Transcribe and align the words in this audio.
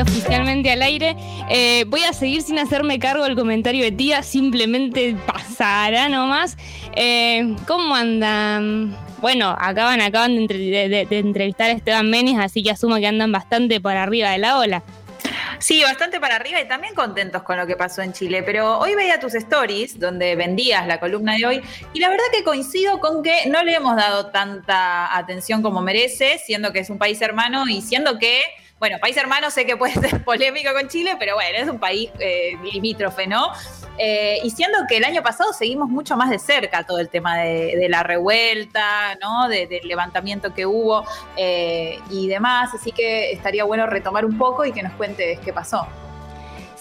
oficialmente 0.00 0.70
al 0.70 0.82
aire. 0.82 1.16
Eh, 1.48 1.84
voy 1.88 2.04
a 2.04 2.12
seguir 2.12 2.42
sin 2.42 2.58
hacerme 2.58 2.98
cargo 2.98 3.24
del 3.24 3.36
comentario 3.36 3.84
de 3.84 3.92
tía, 3.92 4.22
simplemente 4.22 5.16
pasará 5.26 6.08
nomás. 6.08 6.56
Eh, 6.96 7.54
¿Cómo 7.66 7.94
andan? 7.94 8.96
Bueno, 9.20 9.56
acaban, 9.58 10.00
acaban 10.00 10.34
de, 10.46 11.06
entrevistar 11.10 11.70
a 11.70 11.72
Esteban 11.72 12.10
Menis, 12.10 12.38
así 12.38 12.62
que 12.62 12.70
asumo 12.70 12.96
que 12.96 13.06
andan 13.06 13.30
bastante 13.30 13.80
por 13.80 13.96
arriba 13.96 14.30
de 14.30 14.38
la 14.38 14.58
ola. 14.58 14.82
Sí, 15.58 15.80
bastante 15.82 16.18
para 16.18 16.34
arriba 16.34 16.60
y 16.60 16.66
también 16.66 16.92
contentos 16.92 17.44
con 17.44 17.56
lo 17.56 17.68
que 17.68 17.76
pasó 17.76 18.02
en 18.02 18.12
Chile. 18.12 18.42
Pero 18.42 18.80
hoy 18.80 18.96
veía 18.96 19.20
tus 19.20 19.34
stories 19.36 19.98
donde 19.98 20.34
vendías 20.34 20.86
la 20.88 20.98
columna 20.98 21.36
de 21.36 21.46
hoy 21.46 21.62
y 21.92 22.00
la 22.00 22.08
verdad 22.08 22.24
que 22.32 22.42
coincido 22.42 22.98
con 22.98 23.22
que 23.22 23.46
no 23.46 23.62
le 23.62 23.74
hemos 23.74 23.94
dado 23.94 24.26
tanta 24.26 25.16
atención 25.16 25.62
como 25.62 25.80
merece, 25.80 26.40
siendo 26.44 26.72
que 26.72 26.80
es 26.80 26.90
un 26.90 26.98
país 26.98 27.22
hermano 27.22 27.68
y 27.68 27.80
siendo 27.80 28.18
que 28.18 28.40
bueno, 28.82 28.98
país 28.98 29.16
hermano 29.16 29.48
sé 29.48 29.64
que 29.64 29.76
puede 29.76 29.94
ser 30.08 30.24
polémico 30.24 30.72
con 30.72 30.88
Chile, 30.88 31.14
pero 31.16 31.36
bueno, 31.36 31.56
es 31.56 31.68
un 31.68 31.78
país 31.78 32.10
eh, 32.18 32.58
limítrofe, 32.72 33.28
¿no? 33.28 33.52
Eh, 33.96 34.40
y 34.42 34.50
siendo 34.50 34.76
que 34.88 34.96
el 34.96 35.04
año 35.04 35.22
pasado 35.22 35.52
seguimos 35.52 35.88
mucho 35.88 36.16
más 36.16 36.30
de 36.30 36.40
cerca 36.40 36.82
todo 36.82 36.98
el 36.98 37.08
tema 37.08 37.38
de, 37.38 37.86
la 37.88 38.02
revuelta, 38.02 39.16
¿no? 39.22 39.48
del 39.48 39.86
levantamiento 39.86 40.52
que 40.52 40.66
hubo 40.66 41.04
eh, 41.36 42.00
y 42.10 42.26
demás, 42.26 42.74
así 42.74 42.90
que 42.90 43.30
estaría 43.30 43.62
bueno 43.62 43.86
retomar 43.86 44.24
un 44.24 44.36
poco 44.36 44.64
y 44.64 44.72
que 44.72 44.82
nos 44.82 44.94
cuentes 44.94 45.38
qué 45.38 45.52
pasó. 45.52 45.86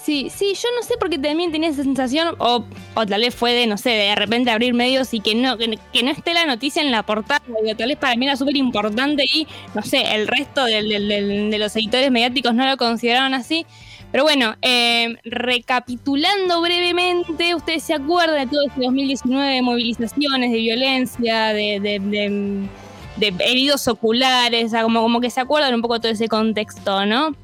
Sí, 0.04 0.32
sí, 0.36 0.56
yo 0.56 0.68
no 0.76 0.82
sé 0.82 0.96
por 0.98 1.12
qué 1.12 1.20
también 1.20 1.52
tenía 1.52 1.70
esa 1.70 1.84
sensación, 1.84 2.34
o, 2.40 2.66
tal 2.96 3.22
vez 3.22 3.36
fue 3.36 3.54
de, 3.54 3.68
no 3.68 3.78
sé, 3.78 3.92
de 3.92 4.16
repente 4.16 4.50
abrir 4.50 4.74
medios 4.74 5.14
y 5.14 5.20
que 5.20 5.36
no, 5.36 5.60
que, 5.60 5.68
no 5.68 6.12
esté 6.12 6.34
la 6.34 6.46
noticia 6.48 6.82
en 6.82 6.90
la 6.90 7.04
portada, 7.04 7.40
tal 7.78 7.88
vez 7.88 7.98
para 7.98 8.16
mí 8.16 8.26
era 8.26 8.36
súper 8.36 8.58
importante 8.58 9.26
y, 9.26 9.48
no 9.76 9.84
sé, 9.84 10.16
el 10.16 10.28
resto 10.28 10.66
de 10.66 11.58
los 11.60 11.76
editores 11.76 12.10
mediáticos 12.10 12.56
no 12.56 12.66
lo 12.68 12.78
consideraron 12.78 13.36
así. 13.36 13.66
Pero 14.12 14.24
bueno, 14.24 14.56
eh, 14.62 15.16
recapitulando 15.24 16.62
brevemente, 16.62 17.56
ustedes 17.56 17.84
se 17.84 17.94
acuerdan 17.94 18.40
de 18.40 18.48
todo 18.48 18.68
este 18.68 18.82
2019 18.82 19.54
de 19.54 19.62
movilizaciones, 19.62 20.52
de 20.52 20.58
violencia, 20.58 21.54
de, 21.54 21.80
de, 21.80 23.34
heridos 23.40 23.88
oculares, 23.88 24.74
como, 24.82 25.02
como 25.02 25.22
que 25.22 25.30
se 25.30 25.40
acuerdan 25.40 25.76
un 25.76 25.82
poco 25.82 25.94
de 25.94 26.00
todo 26.02 26.12
ese 26.12 26.28
contexto, 26.28 27.06
¿no? 27.06 27.36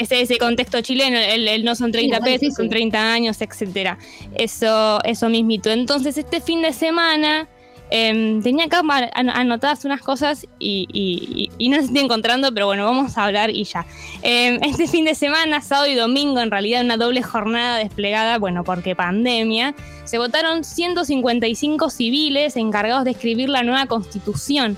Ese, 0.00 0.22
ese 0.22 0.38
contexto 0.38 0.80
chileno, 0.80 1.18
el, 1.18 1.64
no 1.64 1.74
son 1.74 1.92
30 1.92 2.20
pesos, 2.20 2.54
son 2.54 2.68
30 2.68 3.12
años, 3.12 3.40
etcétera. 3.40 3.98
Eso, 4.34 4.98
eso 5.04 5.28
mismito. 5.28 5.70
Entonces, 5.70 6.16
este 6.16 6.40
fin 6.40 6.62
de 6.62 6.72
semana 6.72 7.48
em, 7.90 8.42
tenía 8.42 8.64
acá 8.64 8.82
anotadas 9.12 9.84
unas 9.84 10.00
cosas 10.00 10.46
y, 10.58 11.50
no 11.60 11.76
las 11.76 11.86
estoy 11.86 12.00
encontrando, 12.00 12.52
pero 12.54 12.66
bueno, 12.66 12.84
vamos 12.84 13.18
a 13.18 13.24
hablar 13.24 13.50
y 13.50 13.64
ya. 13.64 13.84
Em, 14.22 14.58
este 14.62 14.88
fin 14.88 15.04
de 15.04 15.14
semana, 15.14 15.60
sábado 15.60 15.88
y 15.88 15.94
domingo, 15.94 16.40
en 16.40 16.50
realidad 16.50 16.82
una 16.82 16.96
doble 16.96 17.22
jornada 17.22 17.78
desplegada, 17.78 18.38
bueno, 18.38 18.64
porque 18.64 18.96
pandemia, 18.96 19.74
se 20.04 20.18
votaron 20.18 20.64
155 20.64 21.90
civiles 21.90 22.56
encargados 22.56 23.04
de 23.04 23.10
escribir 23.10 23.48
la 23.48 23.62
nueva 23.62 23.86
constitución 23.86 24.76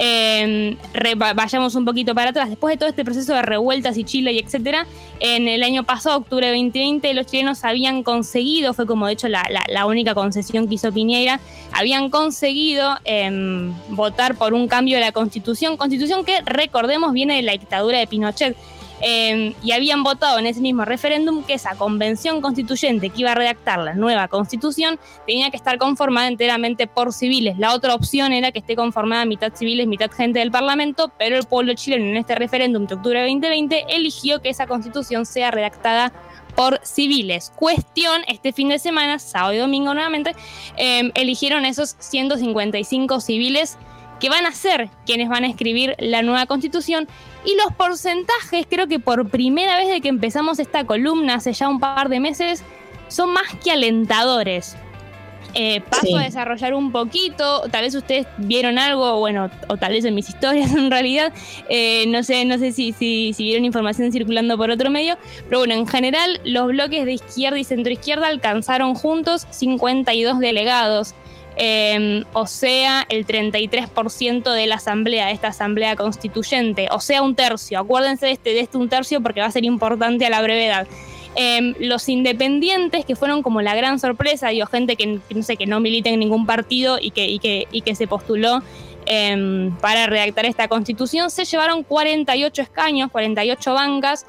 eh, 0.00 0.76
vayamos 1.34 1.74
un 1.74 1.84
poquito 1.84 2.14
para 2.14 2.30
atrás. 2.30 2.48
Después 2.48 2.74
de 2.74 2.78
todo 2.78 2.88
este 2.88 3.04
proceso 3.04 3.34
de 3.34 3.42
revueltas 3.42 3.96
y 3.98 4.04
Chile 4.04 4.32
y 4.32 4.38
etcétera, 4.38 4.86
en 5.20 5.48
el 5.48 5.62
año 5.64 5.82
pasado, 5.84 6.18
octubre 6.18 6.46
de 6.46 6.52
2020, 6.52 7.12
los 7.14 7.26
chilenos 7.26 7.64
habían 7.64 8.04
conseguido, 8.04 8.74
fue 8.74 8.86
como 8.86 9.06
de 9.06 9.14
hecho 9.14 9.28
la, 9.28 9.86
única 9.86 10.14
concesión 10.14 10.68
que 10.68 10.76
hizo 10.76 10.92
Piñera, 10.92 11.40
habían 11.72 12.10
conseguido 12.10 12.96
em, 13.04 13.74
votar 13.88 14.36
por 14.36 14.54
un 14.54 14.68
cambio 14.68 14.96
de 14.96 15.00
la 15.00 15.12
constitución, 15.12 15.76
constitución 15.76 16.24
que 16.24 16.40
recordemos 16.42 17.12
viene 17.12 17.36
de 17.36 17.42
la 17.42 17.52
dictadura 17.52 17.98
de 17.98 18.06
Pinochet. 18.06 18.56
Em, 19.00 19.54
y 19.62 19.72
habían 19.72 20.02
votado 20.02 20.38
en 20.38 20.46
ese 20.46 20.60
mismo 20.60 20.84
referéndum 20.84 21.44
que 21.44 21.54
esa 21.54 21.76
convención 21.76 22.40
constituyente 22.40 23.10
que 23.10 23.20
iba 23.20 23.32
a 23.32 23.34
redactar 23.34 23.78
la 23.78 23.94
nueva 23.94 24.28
constitución 24.28 24.98
tenía 25.26 25.50
que 25.50 25.56
estar 25.56 25.78
conformada 25.78 26.28
enteramente 26.28 26.86
por 26.86 27.12
civiles. 27.12 27.58
La 27.58 27.74
otra 27.74 27.94
opción 27.94 28.32
era 28.32 28.50
que 28.50 28.58
esté 28.58 28.74
conformada 28.74 29.24
mitad 29.24 29.52
civiles, 29.54 29.86
mitad 29.86 30.10
gente 30.10 30.40
del 30.40 30.50
Parlamento, 30.50 31.12
pero 31.18 31.36
el 31.36 31.44
pueblo 31.44 31.74
chileno 31.74 32.06
en 32.06 32.16
este 32.16 32.34
referéndum 32.34 32.86
de 32.86 32.94
octubre 32.94 33.20
de 33.20 33.26
2020 33.26 33.86
eligió 33.88 34.42
que 34.42 34.48
esa 34.48 34.66
constitución 34.66 35.26
sea 35.26 35.50
redactada 35.50 36.12
por 36.56 36.80
civiles. 36.82 37.52
Cuestión, 37.54 38.22
este 38.26 38.52
fin 38.52 38.68
de 38.68 38.80
semana, 38.80 39.20
sábado 39.20 39.52
y 39.52 39.58
domingo 39.58 39.94
nuevamente, 39.94 40.34
em, 40.76 41.12
eligieron 41.14 41.64
esos 41.64 41.94
155 42.00 43.20
civiles 43.20 43.78
que 44.20 44.28
van 44.28 44.46
a 44.46 44.52
ser 44.52 44.90
quienes 45.06 45.28
van 45.28 45.44
a 45.44 45.48
escribir 45.48 45.94
la 45.98 46.22
nueva 46.22 46.46
constitución. 46.46 47.08
Y 47.44 47.56
los 47.56 47.72
porcentajes, 47.74 48.66
creo 48.68 48.88
que 48.88 48.98
por 48.98 49.28
primera 49.28 49.76
vez 49.76 49.88
de 49.88 50.00
que 50.00 50.08
empezamos 50.08 50.58
esta 50.58 50.84
columna 50.84 51.34
hace 51.34 51.52
ya 51.52 51.68
un 51.68 51.80
par 51.80 52.08
de 52.08 52.20
meses, 52.20 52.62
son 53.08 53.32
más 53.32 53.54
que 53.62 53.70
alentadores. 53.70 54.76
Eh, 55.54 55.80
paso 55.80 56.18
a 56.18 56.22
desarrollar 56.22 56.74
un 56.74 56.92
poquito, 56.92 57.62
tal 57.70 57.82
vez 57.82 57.94
ustedes 57.94 58.26
vieron 58.36 58.78
algo, 58.78 59.18
bueno, 59.18 59.50
o 59.68 59.76
tal 59.78 59.92
vez 59.92 60.04
en 60.04 60.14
mis 60.14 60.28
historias 60.28 60.72
en 60.76 60.90
realidad, 60.90 61.32
eh, 61.70 62.04
no 62.08 62.22
sé, 62.22 62.44
no 62.44 62.58
sé 62.58 62.72
si, 62.72 62.92
si, 62.92 63.32
si, 63.32 63.44
vieron 63.44 63.64
información 63.64 64.12
circulando 64.12 64.58
por 64.58 64.70
otro 64.70 64.90
medio, 64.90 65.16
pero 65.48 65.60
bueno, 65.60 65.74
en 65.74 65.86
general 65.86 66.40
los 66.44 66.68
bloques 66.68 67.06
de 67.06 67.14
izquierda 67.14 67.58
y 67.58 67.64
centroizquierda 67.64 68.26
alcanzaron 68.26 68.94
juntos 68.94 69.46
52 69.50 70.38
delegados. 70.38 71.14
Em, 71.60 72.24
o 72.34 72.46
sea, 72.46 73.04
el 73.08 73.26
33% 73.26 74.52
de 74.52 74.66
la 74.68 74.76
asamblea, 74.76 75.26
de 75.26 75.32
esta 75.32 75.48
asamblea 75.48 75.96
constituyente, 75.96 76.86
o 76.92 77.00
sea, 77.00 77.20
un 77.20 77.34
tercio. 77.34 77.80
Acuérdense 77.80 78.26
de 78.26 78.32
este, 78.32 78.50
de 78.50 78.60
este 78.60 78.78
un 78.78 78.88
tercio 78.88 79.20
porque 79.20 79.40
va 79.40 79.46
a 79.46 79.50
ser 79.50 79.64
importante 79.64 80.24
a 80.24 80.30
la 80.30 80.40
brevedad. 80.40 80.86
Em, 81.34 81.74
los 81.80 82.08
independientes, 82.08 83.04
que 83.04 83.16
fueron 83.16 83.42
como 83.42 83.60
la 83.60 83.74
gran 83.74 83.98
sorpresa, 83.98 84.50
digo, 84.50 84.66
gente 84.66 84.94
que, 84.94 85.18
no 85.34 85.42
sé, 85.42 85.56
que 85.56 85.66
no 85.66 85.80
milita 85.80 86.10
en 86.10 86.20
ningún 86.20 86.46
partido 86.46 86.98
y 87.00 87.10
que, 87.10 87.26
y 87.26 87.40
que, 87.40 87.66
y 87.72 87.82
que 87.82 87.96
se 87.96 88.06
postuló 88.06 88.62
em, 89.06 89.76
para 89.78 90.06
redactar 90.06 90.46
esta 90.46 90.68
constitución, 90.68 91.28
se 91.28 91.44
llevaron 91.44 91.82
48 91.82 92.62
escaños, 92.62 93.10
48 93.10 93.74
bancas. 93.74 94.26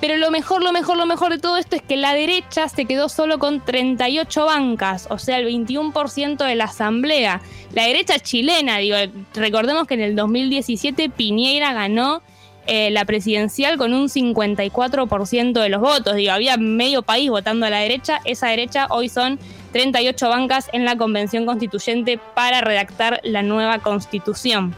Pero 0.00 0.16
lo 0.16 0.30
mejor, 0.30 0.62
lo 0.62 0.72
mejor, 0.72 0.96
lo 0.96 1.06
mejor 1.06 1.32
de 1.32 1.38
todo 1.38 1.56
esto 1.56 1.76
es 1.76 1.82
que 1.82 1.96
la 1.96 2.12
derecha 2.12 2.68
se 2.68 2.84
quedó 2.84 3.08
solo 3.08 3.38
con 3.38 3.64
38 3.64 4.44
bancas, 4.44 5.06
o 5.10 5.18
sea, 5.18 5.38
el 5.38 5.46
21% 5.46 6.44
de 6.44 6.54
la 6.54 6.64
asamblea. 6.64 7.40
La 7.72 7.84
derecha 7.84 8.18
chilena, 8.18 8.78
digo, 8.78 8.96
recordemos 9.34 9.86
que 9.86 9.94
en 9.94 10.02
el 10.02 10.14
2017 10.14 11.08
Piñera 11.08 11.72
ganó 11.72 12.22
eh, 12.66 12.90
la 12.90 13.04
presidencial 13.04 13.78
con 13.78 13.94
un 13.94 14.08
54% 14.08 15.52
de 15.52 15.68
los 15.68 15.80
votos. 15.80 16.16
Digo, 16.16 16.32
había 16.32 16.56
medio 16.56 17.02
país 17.02 17.30
votando 17.30 17.64
a 17.64 17.70
la 17.70 17.78
derecha. 17.78 18.20
Esa 18.24 18.48
derecha 18.48 18.88
hoy 18.90 19.08
son 19.08 19.38
38 19.72 20.28
bancas 20.28 20.68
en 20.72 20.84
la 20.84 20.96
convención 20.96 21.46
constituyente 21.46 22.18
para 22.34 22.60
redactar 22.60 23.20
la 23.22 23.42
nueva 23.42 23.78
constitución. 23.78 24.74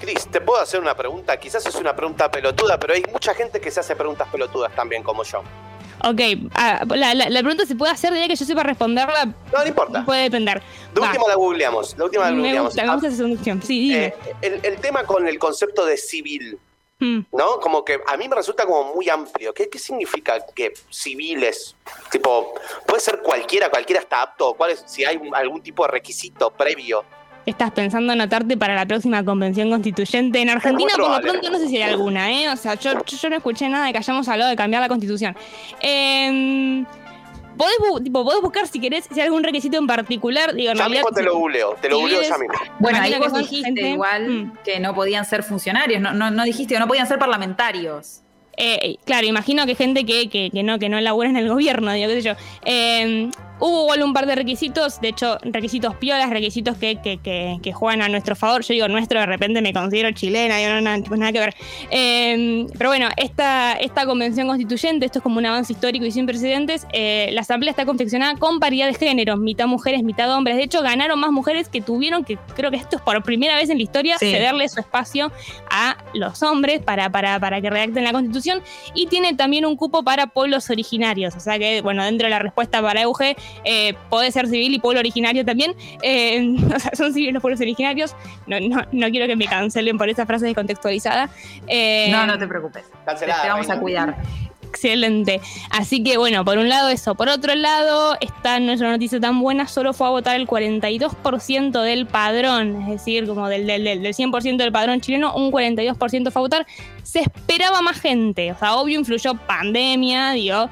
Cris, 0.00 0.28
¿te 0.28 0.40
puedo 0.40 0.60
hacer 0.60 0.80
una 0.80 0.96
pregunta? 0.96 1.36
Quizás 1.38 1.66
es 1.66 1.74
una 1.74 1.94
pregunta 1.94 2.30
pelotuda, 2.30 2.78
pero 2.78 2.94
hay 2.94 3.02
mucha 3.12 3.34
gente 3.34 3.60
que 3.60 3.70
se 3.70 3.80
hace 3.80 3.96
preguntas 3.96 4.28
pelotudas 4.28 4.74
también, 4.74 5.02
como 5.02 5.24
yo. 5.24 5.42
Ok, 6.04 6.20
ah, 6.54 6.84
la, 6.86 7.40
pregunta 7.40 7.66
se 7.66 7.74
puede 7.74 7.92
hacer, 7.92 8.12
diría 8.12 8.28
que 8.28 8.36
yo 8.36 8.44
sepa 8.44 8.62
responderla. 8.62 9.24
No, 9.24 9.34
no 9.58 9.66
importa. 9.66 10.04
Puede 10.04 10.22
depender. 10.24 10.62
De 10.94 11.00
última 11.00 11.24
la 11.26 11.34
googleamos. 11.34 11.96
La 11.98 12.04
última 12.04 12.24
la 12.24 12.30
googleamos. 12.30 12.74
Me 12.76 13.08
gusta, 13.08 13.24
me 13.24 13.62
Sí, 13.62 13.80
dime. 13.80 14.14
Eh, 14.42 14.60
el, 14.62 14.76
tema 14.76 15.02
con 15.04 15.26
el 15.26 15.38
concepto 15.40 15.84
de 15.84 15.96
civil, 15.96 16.58
hmm. 17.00 17.20
¿no? 17.32 17.58
Como 17.58 17.84
que 17.84 18.00
a 18.06 18.16
mí 18.16 18.28
me 18.28 18.36
resulta 18.36 18.64
como 18.64 18.94
muy 18.94 19.08
amplio. 19.08 19.52
¿Qué, 19.52 19.68
¿Qué, 19.68 19.78
significa 19.78 20.38
que 20.54 20.72
civiles? 20.88 21.74
Tipo, 22.12 22.54
puede 22.86 23.00
ser 23.00 23.18
cualquiera, 23.18 23.68
cualquiera 23.68 24.00
está 24.00 24.22
apto. 24.22 24.54
¿Cuál 24.54 24.70
es, 24.70 24.84
si 24.86 25.04
hay 25.04 25.20
algún 25.34 25.62
tipo 25.62 25.84
de 25.84 25.90
requisito 25.90 26.50
previo? 26.50 27.04
Estás 27.50 27.70
pensando 27.70 28.12
anotarte 28.12 28.56
para 28.56 28.74
la 28.74 28.86
próxima 28.86 29.24
convención 29.24 29.70
constituyente. 29.70 30.40
En 30.40 30.50
Argentina, 30.50 30.92
por 30.96 31.10
lo 31.10 31.20
pronto, 31.20 31.50
no 31.50 31.58
sé 31.58 31.68
si 31.68 31.76
hay 31.76 31.90
alguna, 31.90 32.30
¿eh? 32.30 32.48
O 32.50 32.56
sea, 32.56 32.74
yo, 32.74 32.94
no 32.94 33.36
escuché 33.36 33.68
nada 33.68 33.86
de 33.86 33.92
que 33.92 33.98
hayamos 33.98 34.28
hablado 34.28 34.50
de 34.50 34.56
cambiar 34.56 34.82
la 34.82 34.88
constitución. 34.88 35.36
Eh, 35.80 36.84
podés, 37.58 38.40
buscar 38.40 38.66
si 38.66 38.80
querés, 38.80 39.08
si 39.10 39.20
hay 39.20 39.26
algún 39.26 39.42
requisito 39.42 39.76
en 39.76 39.86
particular. 39.86 40.54
Digo, 40.54 40.72
ya 40.72 40.88
mismo 40.88 41.10
te 41.10 41.22
lo 41.22 41.36
googleo, 41.36 41.76
te 41.80 41.88
lo 41.88 41.98
googleo 41.98 42.22
ya 42.22 42.38
mismo. 42.38 42.54
Bueno, 42.78 42.98
ahí 43.00 43.14
vos 43.18 43.32
dijiste 43.36 43.88
igual 43.88 44.28
mm. 44.28 44.58
que 44.64 44.80
no 44.80 44.94
podían 44.94 45.24
ser 45.24 45.42
funcionarios, 45.42 46.00
no, 46.00 46.12
no, 46.12 46.30
no 46.30 46.44
dijiste 46.44 46.74
que 46.74 46.80
no 46.80 46.88
podían 46.88 47.06
ser 47.06 47.18
parlamentarios. 47.18 48.22
Eh, 48.56 48.96
claro, 49.04 49.26
imagino 49.26 49.66
que 49.66 49.76
gente 49.76 50.04
que, 50.04 50.28
que, 50.28 50.50
que, 50.50 50.62
no, 50.64 50.80
que 50.80 50.88
no 50.88 51.00
labura 51.00 51.28
en 51.28 51.36
el 51.36 51.48
gobierno, 51.48 51.92
digo, 51.92 52.08
qué 52.08 52.20
sé 52.20 52.22
yo. 52.22 52.32
Eh, 52.64 53.30
Hubo 53.60 53.82
igual 53.82 54.02
un 54.02 54.12
par 54.12 54.26
de 54.26 54.34
requisitos, 54.34 55.00
de 55.00 55.08
hecho, 55.08 55.38
requisitos 55.42 55.96
piolas, 55.96 56.30
requisitos 56.30 56.76
que, 56.76 56.96
que, 56.96 57.18
que, 57.62 57.72
juegan 57.72 58.02
a 58.02 58.08
nuestro 58.08 58.36
favor. 58.36 58.62
Yo 58.62 58.74
digo 58.74 58.88
nuestro, 58.88 59.18
de 59.18 59.26
repente 59.26 59.60
me 59.60 59.72
considero 59.72 60.10
chilena, 60.12 60.60
y 60.60 60.66
no, 60.66 60.80
nada, 60.80 60.98
nada 60.98 61.32
que 61.32 61.40
ver. 61.40 61.54
Em, 61.90 62.66
pero 62.76 62.90
bueno, 62.90 63.08
esta, 63.16 63.72
esta 63.74 64.06
convención 64.06 64.46
constituyente, 64.46 65.06
esto 65.06 65.18
es 65.18 65.22
como 65.22 65.38
un 65.38 65.46
avance 65.46 65.72
histórico 65.72 66.04
y 66.04 66.12
sin 66.12 66.26
precedentes, 66.26 66.86
eh, 66.92 67.30
la 67.32 67.40
asamblea 67.40 67.70
está 67.70 67.84
confeccionada 67.84 68.36
con 68.36 68.60
paridad 68.60 68.86
de 68.86 68.94
género, 68.94 69.36
mitad 69.36 69.66
mujeres, 69.66 70.02
mitad 70.02 70.32
hombres. 70.32 70.56
De 70.56 70.62
hecho, 70.62 70.82
ganaron 70.82 71.18
más 71.18 71.32
mujeres 71.32 71.68
que 71.68 71.80
tuvieron, 71.80 72.24
que 72.24 72.38
creo 72.54 72.70
que 72.70 72.76
esto 72.76 72.96
es 72.96 73.02
por 73.02 73.22
primera 73.22 73.56
vez 73.56 73.70
en 73.70 73.78
la 73.78 73.82
historia, 73.82 74.18
cederle 74.18 74.68
su 74.68 74.80
espacio 74.80 75.32
a 75.70 75.96
los 76.14 76.42
hombres 76.42 76.80
para, 76.80 77.10
para, 77.10 77.40
para 77.40 77.60
que 77.60 77.70
redacten 77.70 78.04
la 78.04 78.12
constitución. 78.12 78.62
Y 78.94 79.06
tiene 79.06 79.34
también 79.34 79.66
un 79.66 79.76
cupo 79.76 80.02
para 80.02 80.28
pueblos 80.28 80.70
originarios. 80.70 81.34
O 81.34 81.40
sea 81.40 81.58
que, 81.58 81.82
bueno, 81.82 82.04
dentro 82.04 82.26
de 82.26 82.30
la 82.30 82.38
respuesta 82.38 82.80
para 82.82 83.02
Euge, 83.02 83.36
eh, 83.64 83.94
puede 84.10 84.32
ser 84.32 84.46
civil 84.46 84.74
y 84.74 84.78
pueblo 84.78 85.00
originario 85.00 85.44
también. 85.44 85.74
Eh, 86.02 86.56
o 86.74 86.78
sea, 86.78 86.92
son 86.94 87.12
civiles 87.12 87.34
los 87.34 87.40
pueblos 87.40 87.60
originarios. 87.60 88.14
No, 88.46 88.60
no, 88.60 88.82
no, 88.92 89.10
quiero 89.10 89.26
que 89.26 89.36
me 89.36 89.46
cancelen 89.46 89.98
por 89.98 90.08
esa 90.08 90.26
frase 90.26 90.46
descontextualizada. 90.46 91.30
Eh, 91.66 92.08
no, 92.10 92.26
no 92.26 92.38
te 92.38 92.46
preocupes. 92.46 92.84
Cancelada, 93.04 93.42
te 93.42 93.48
vamos 93.48 93.70
a 93.70 93.78
cuidar. 93.78 94.16
Excelente. 94.68 95.40
Así 95.70 96.02
que 96.02 96.18
bueno, 96.18 96.44
por 96.44 96.58
un 96.58 96.68
lado 96.68 96.88
eso. 96.90 97.14
Por 97.14 97.28
otro 97.28 97.54
lado, 97.54 98.16
esta 98.20 98.60
no 98.60 98.72
es 98.72 98.80
una 98.80 98.92
noticia 98.92 99.18
tan 99.18 99.40
buena, 99.40 99.66
solo 99.66 99.94
fue 99.94 100.06
a 100.06 100.10
votar 100.10 100.36
el 100.36 100.46
42% 100.46 101.82
del 101.82 102.06
padrón, 102.06 102.82
es 102.82 102.88
decir, 102.88 103.26
como 103.26 103.48
del, 103.48 103.66
del, 103.66 103.84
del 103.84 104.14
100% 104.14 104.56
del 104.58 104.70
padrón 104.70 105.00
chileno, 105.00 105.34
un 105.34 105.50
42% 105.50 106.30
fue 106.30 106.40
a 106.40 106.42
votar. 106.42 106.66
Se 107.02 107.20
esperaba 107.20 107.80
más 107.80 107.98
gente, 107.98 108.52
o 108.52 108.58
sea, 108.58 108.76
obvio 108.76 108.98
influyó 108.98 109.34
pandemia, 109.34 110.32
digo, 110.32 110.68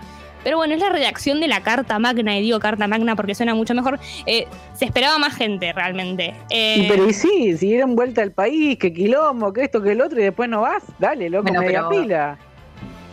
pero 0.47 0.59
bueno, 0.59 0.75
es 0.75 0.81
la 0.81 0.91
redacción 0.91 1.41
de 1.41 1.49
la 1.49 1.65
Carta 1.65 1.99
Magna, 1.99 2.39
y 2.39 2.41
digo 2.41 2.61
Carta 2.61 2.87
Magna 2.87 3.17
porque 3.17 3.35
suena 3.35 3.53
mucho 3.57 3.75
mejor. 3.75 3.99
Eh, 4.27 4.47
se 4.75 4.85
esperaba 4.85 5.19
más 5.19 5.35
gente 5.35 5.73
realmente. 5.73 6.37
Eh, 6.51 6.87
pero 6.89 7.09
y 7.09 7.13
sí, 7.13 7.59
si 7.59 7.67
dieron 7.67 7.97
vuelta 7.97 8.23
al 8.23 8.31
país, 8.31 8.79
que 8.79 8.93
quilombo, 8.93 9.53
que 9.53 9.65
esto, 9.65 9.83
que 9.83 9.91
el 9.91 10.01
otro, 10.01 10.21
y 10.21 10.23
después 10.23 10.49
no 10.49 10.61
vas, 10.61 10.85
dale, 11.01 11.29
loco, 11.31 11.53
media 11.53 11.89
pila. 11.89 12.39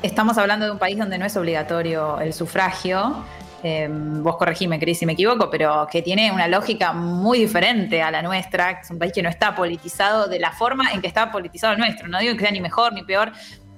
Estamos 0.03 0.37
hablando 0.37 0.67
de 0.67 0.73
un 0.73 0.77
país 0.77 0.95
donde 0.95 1.17
no 1.17 1.25
es 1.25 1.35
obligatorio 1.35 2.19
el 2.19 2.33
sufragio. 2.33 3.25
Eh, 3.63 3.89
vos 3.89 4.37
corregime, 4.37 4.77
Cris, 4.77 4.99
si 4.99 5.07
me 5.07 5.13
equivoco, 5.13 5.49
pero 5.49 5.87
que 5.91 6.03
tiene 6.03 6.31
una 6.31 6.47
lógica 6.47 6.93
muy 6.93 7.39
diferente 7.39 8.03
a 8.03 8.11
la 8.11 8.21
nuestra, 8.21 8.75
que 8.75 8.81
es 8.81 8.91
un 8.91 8.99
país 8.99 9.11
que 9.11 9.23
no 9.23 9.29
está 9.29 9.55
politizado 9.55 10.27
de 10.27 10.37
la 10.37 10.51
forma 10.51 10.91
en 10.91 11.01
que 11.01 11.07
está 11.07 11.31
politizado 11.31 11.73
el 11.73 11.79
nuestro. 11.79 12.07
No 12.09 12.19
digo 12.19 12.35
que 12.35 12.41
sea 12.41 12.51
ni 12.51 12.61
mejor 12.61 12.93
ni 12.93 13.03
peor, 13.03 13.31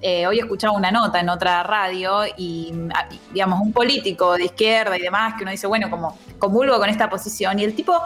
eh, 0.08 0.28
hoy 0.28 0.38
escuchaba 0.38 0.78
una 0.78 0.92
nota 0.92 1.20
en 1.20 1.30
otra 1.30 1.64
radio 1.64 2.28
y, 2.38 2.72
ah, 2.94 3.10
digamos, 3.34 3.60
un 3.60 3.74
político 3.74 4.36
de 4.36 4.46
izquierda 4.46 4.96
y 4.96 5.02
demás 5.02 5.34
que 5.36 5.42
uno 5.42 5.50
dice, 5.50 5.66
bueno, 5.66 5.90
como 5.90 6.16
comulgo 6.38 6.78
con 6.78 6.92
esta 6.92 7.10
posición 7.10 7.58
y 7.58 7.64
el 7.64 7.74
tipo 7.74 8.00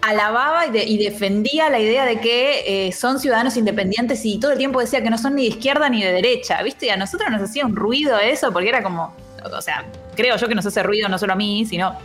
alababa 0.00 0.66
y, 0.68 0.96
defendía 0.96 1.68
la 1.68 1.80
idea 1.80 2.04
de 2.04 2.20
que 2.20 2.86
eh, 2.86 2.92
son 2.92 3.18
ciudadanos 3.18 3.56
independientes 3.56 4.24
y 4.24 4.38
todo 4.38 4.52
el 4.52 4.58
tiempo 4.58 4.78
decía 4.78 5.02
que 5.02 5.10
no 5.10 5.18
son 5.18 5.34
ni 5.34 5.42
de 5.42 5.48
izquierda 5.48 5.88
ni 5.88 6.00
de 6.04 6.12
derecha, 6.12 6.62
¿viste? 6.62 6.86
Y 6.86 6.90
a 6.90 6.96
nosotros 6.96 7.28
nos 7.32 7.42
hacía 7.42 7.66
un 7.66 7.74
ruido 7.74 8.16
eso 8.20 8.52
porque 8.52 8.68
era 8.68 8.80
como, 8.84 9.12
o 9.42 9.60
sea, 9.60 9.84
creo 10.14 10.36
yo 10.36 10.46
que 10.46 10.54
nos 10.54 10.64
hace 10.66 10.84
ruido 10.84 11.08
no 11.08 11.18
solo 11.18 11.32
a 11.32 11.36
mí, 11.36 11.66
sino 11.66 11.96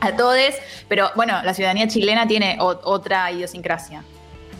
a 0.00 0.16
todos, 0.16 0.54
pero 0.88 1.10
bueno, 1.16 1.42
la 1.42 1.52
ciudadanía 1.52 1.86
chilena 1.86 2.26
tiene 2.26 2.56
otra 2.60 3.30
idiosincrasia. 3.30 4.02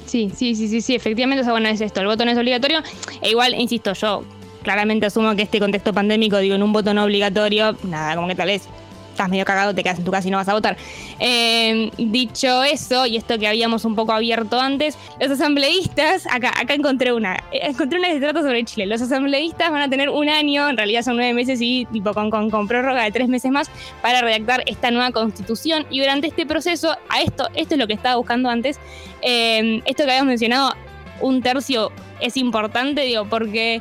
Sí, 0.06 0.30
sí, 0.34 0.54
sí, 0.54 0.68
sí, 0.68 0.80
sí, 0.80 0.94
efectivamente, 0.94 1.42
o 1.42 1.44
sea, 1.44 1.52
bueno, 1.52 1.68
es 1.68 1.80
esto, 1.80 2.00
el 2.00 2.06
voto 2.06 2.24
no 2.24 2.30
es 2.30 2.38
obligatorio. 2.38 2.80
E 3.20 3.30
igual, 3.30 3.54
insisto, 3.54 3.92
yo 3.92 4.24
claramente 4.62 5.06
asumo 5.06 5.34
que 5.36 5.42
este 5.42 5.58
contexto 5.58 5.92
pandémico, 5.92 6.38
digo, 6.38 6.54
en 6.54 6.62
un 6.62 6.72
voto 6.72 6.94
no 6.94 7.04
obligatorio, 7.04 7.76
nada, 7.84 8.14
como 8.14 8.28
que 8.28 8.34
tal 8.34 8.48
vez 8.48 8.68
estás 9.16 9.30
medio 9.30 9.44
cagado, 9.44 9.74
te 9.74 9.82
quedas 9.82 9.98
en 9.98 10.04
tu 10.04 10.10
casa 10.10 10.28
y 10.28 10.30
no 10.30 10.36
vas 10.36 10.48
a 10.48 10.52
votar. 10.52 10.76
Eh, 11.18 11.90
dicho 11.96 12.62
eso, 12.64 13.06
y 13.06 13.16
esto 13.16 13.38
que 13.38 13.48
habíamos 13.48 13.84
un 13.84 13.96
poco 13.96 14.12
abierto 14.12 14.60
antes, 14.60 14.98
los 15.20 15.30
asambleístas, 15.30 16.26
acá, 16.26 16.52
acá 16.60 16.74
encontré 16.74 17.12
una, 17.12 17.36
eh, 17.50 17.60
encontré 17.62 17.98
una 17.98 18.08
que 18.08 18.14
se 18.14 18.20
trata 18.20 18.42
sobre 18.42 18.64
Chile. 18.64 18.86
Los 18.86 19.00
asambleístas 19.00 19.70
van 19.70 19.82
a 19.82 19.88
tener 19.88 20.10
un 20.10 20.28
año, 20.28 20.68
en 20.68 20.76
realidad 20.76 21.02
son 21.02 21.16
nueve 21.16 21.32
meses 21.32 21.60
y 21.60 21.86
tipo 21.86 22.12
con, 22.12 22.30
con, 22.30 22.68
prórroga 22.68 23.04
de 23.04 23.12
tres 23.12 23.28
meses 23.28 23.50
más 23.50 23.70
para 24.02 24.20
redactar 24.20 24.62
esta 24.66 24.90
nueva 24.90 25.10
constitución. 25.10 25.86
Y 25.90 26.00
durante 26.00 26.26
este 26.26 26.46
proceso, 26.46 26.96
a 27.08 27.22
esto, 27.22 27.48
esto 27.54 27.74
es 27.74 27.78
lo 27.78 27.86
que 27.86 27.94
estaba 27.94 28.16
buscando 28.16 28.50
antes, 28.50 28.78
eh, 29.22 29.80
esto 29.86 30.04
que 30.04 30.10
habíamos 30.10 30.28
mencionado, 30.28 30.74
un 31.20 31.40
tercio 31.40 31.90
es 32.20 32.36
importante, 32.36 33.02
digo, 33.02 33.24
porque 33.24 33.80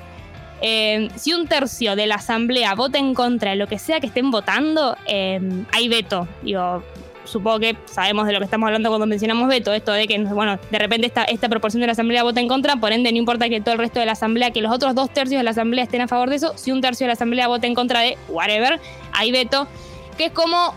eh, 0.68 1.10
si 1.16 1.32
un 1.32 1.48
tercio 1.48 1.96
de 1.96 2.08
la 2.08 2.16
asamblea 2.16 2.74
vota 2.74 2.98
en 2.98 3.14
contra 3.14 3.52
de 3.52 3.56
lo 3.56 3.68
que 3.68 3.78
sea 3.78 4.00
que 4.00 4.08
estén 4.08 4.32
votando, 4.32 4.98
eh, 5.06 5.40
hay 5.72 5.88
veto. 5.88 6.28
Digo, 6.42 6.82
supongo 7.24 7.60
que 7.60 7.78
sabemos 7.86 8.26
de 8.26 8.34
lo 8.34 8.40
que 8.40 8.46
estamos 8.46 8.66
hablando 8.66 8.90
cuando 8.90 9.06
mencionamos 9.06 9.48
veto, 9.48 9.72
esto 9.74 9.92
de 9.92 10.08
que, 10.08 10.18
bueno, 10.24 10.58
de 10.72 10.80
repente 10.80 11.06
esta, 11.06 11.24
esta 11.26 11.50
proporción 11.50 11.82
de 11.82 11.86
la 11.86 11.92
asamblea 11.92 12.24
vota 12.24 12.40
en 12.40 12.48
contra, 12.48 12.78
por 12.78 12.94
ende 12.94 13.12
no 13.12 13.18
importa 13.20 13.48
que 13.48 13.62
todo 13.62 13.74
el 13.74 13.80
resto 13.80 14.00
de 14.00 14.08
la 14.08 14.14
asamblea, 14.14 14.50
que 14.50 14.62
los 14.62 14.74
otros 14.74 14.96
dos 14.96 15.12
tercios 15.12 15.40
de 15.40 15.44
la 15.44 15.52
asamblea 15.52 15.84
estén 15.84 16.02
a 16.02 16.08
favor 16.08 16.32
de 16.32 16.38
eso, 16.38 16.54
si 16.56 16.72
un 16.72 16.82
tercio 16.82 17.06
de 17.06 17.10
la 17.10 17.14
asamblea 17.14 17.48
vota 17.48 17.68
en 17.68 17.76
contra 17.76 18.00
de 18.00 18.18
whatever, 18.28 18.80
hay 19.12 19.32
veto 19.32 19.68
que 20.18 20.26
es 20.26 20.32
como 20.32 20.74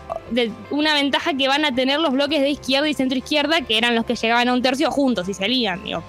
una 0.69 0.93
ventaja 0.93 1.33
que 1.33 1.47
van 1.47 1.65
a 1.65 1.73
tener 1.73 1.99
los 1.99 2.11
bloques 2.11 2.41
de 2.41 2.51
izquierda 2.51 2.87
y 2.87 2.93
centro 2.93 3.17
izquierda, 3.17 3.61
que 3.61 3.75
eran 3.75 3.95
los 3.95 4.05
que 4.05 4.13
llegaban 4.13 4.49
a 4.49 4.53
un 4.53 4.61
tercio 4.61 4.91
juntos 4.91 5.27
y 5.29 5.33
salían. 5.33 5.83
Digo, 5.83 6.03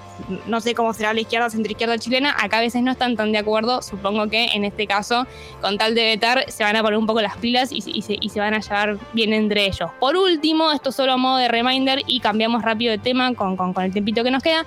no 0.47 0.61
sé 0.61 0.75
cómo 0.75 0.93
será 0.93 1.13
la 1.13 1.21
izquierda, 1.21 1.51
centro 1.51 1.71
izquierda 1.71 1.99
chilena, 1.99 2.35
acá 2.39 2.59
a 2.59 2.61
veces 2.61 2.83
no 2.83 2.93
están 2.93 3.17
tan 3.17 3.33
de 3.33 3.39
acuerdo, 3.39 3.83
supongo 3.83 4.29
que 4.29 4.47
en 4.47 4.65
este 4.65 4.87
caso, 4.87 5.27
con 5.61 5.79
tal 5.79 5.95
de 5.95 6.05
vetar, 6.05 6.45
se 6.51 6.65
van 6.65 6.77
a 6.77 6.83
poner 6.83 6.99
un 6.99 7.07
poco 7.07 7.21
las 7.21 7.37
pilas 7.37 7.71
y, 7.73 7.81
se, 7.81 8.41
van 8.41 8.55
a 8.55 8.61
llevar 8.61 8.99
bien 9.13 9.33
entre 9.33 9.67
ellos. 9.67 9.91
Por 9.99 10.17
último, 10.17 10.73
esto 10.73 10.93
solo 10.93 11.13
a 11.13 11.17
modo 11.17 11.39
de 11.39 11.49
reminder 11.49 12.03
y 12.07 12.21
cambiamos 12.21 12.63
rápido 12.63 12.91
de 12.91 12.99
tema 12.99 13.35
con, 13.35 13.75
el 13.83 13.93
tempito 13.93 14.25
que 14.25 14.31
nos 14.31 14.43
queda. 14.43 14.65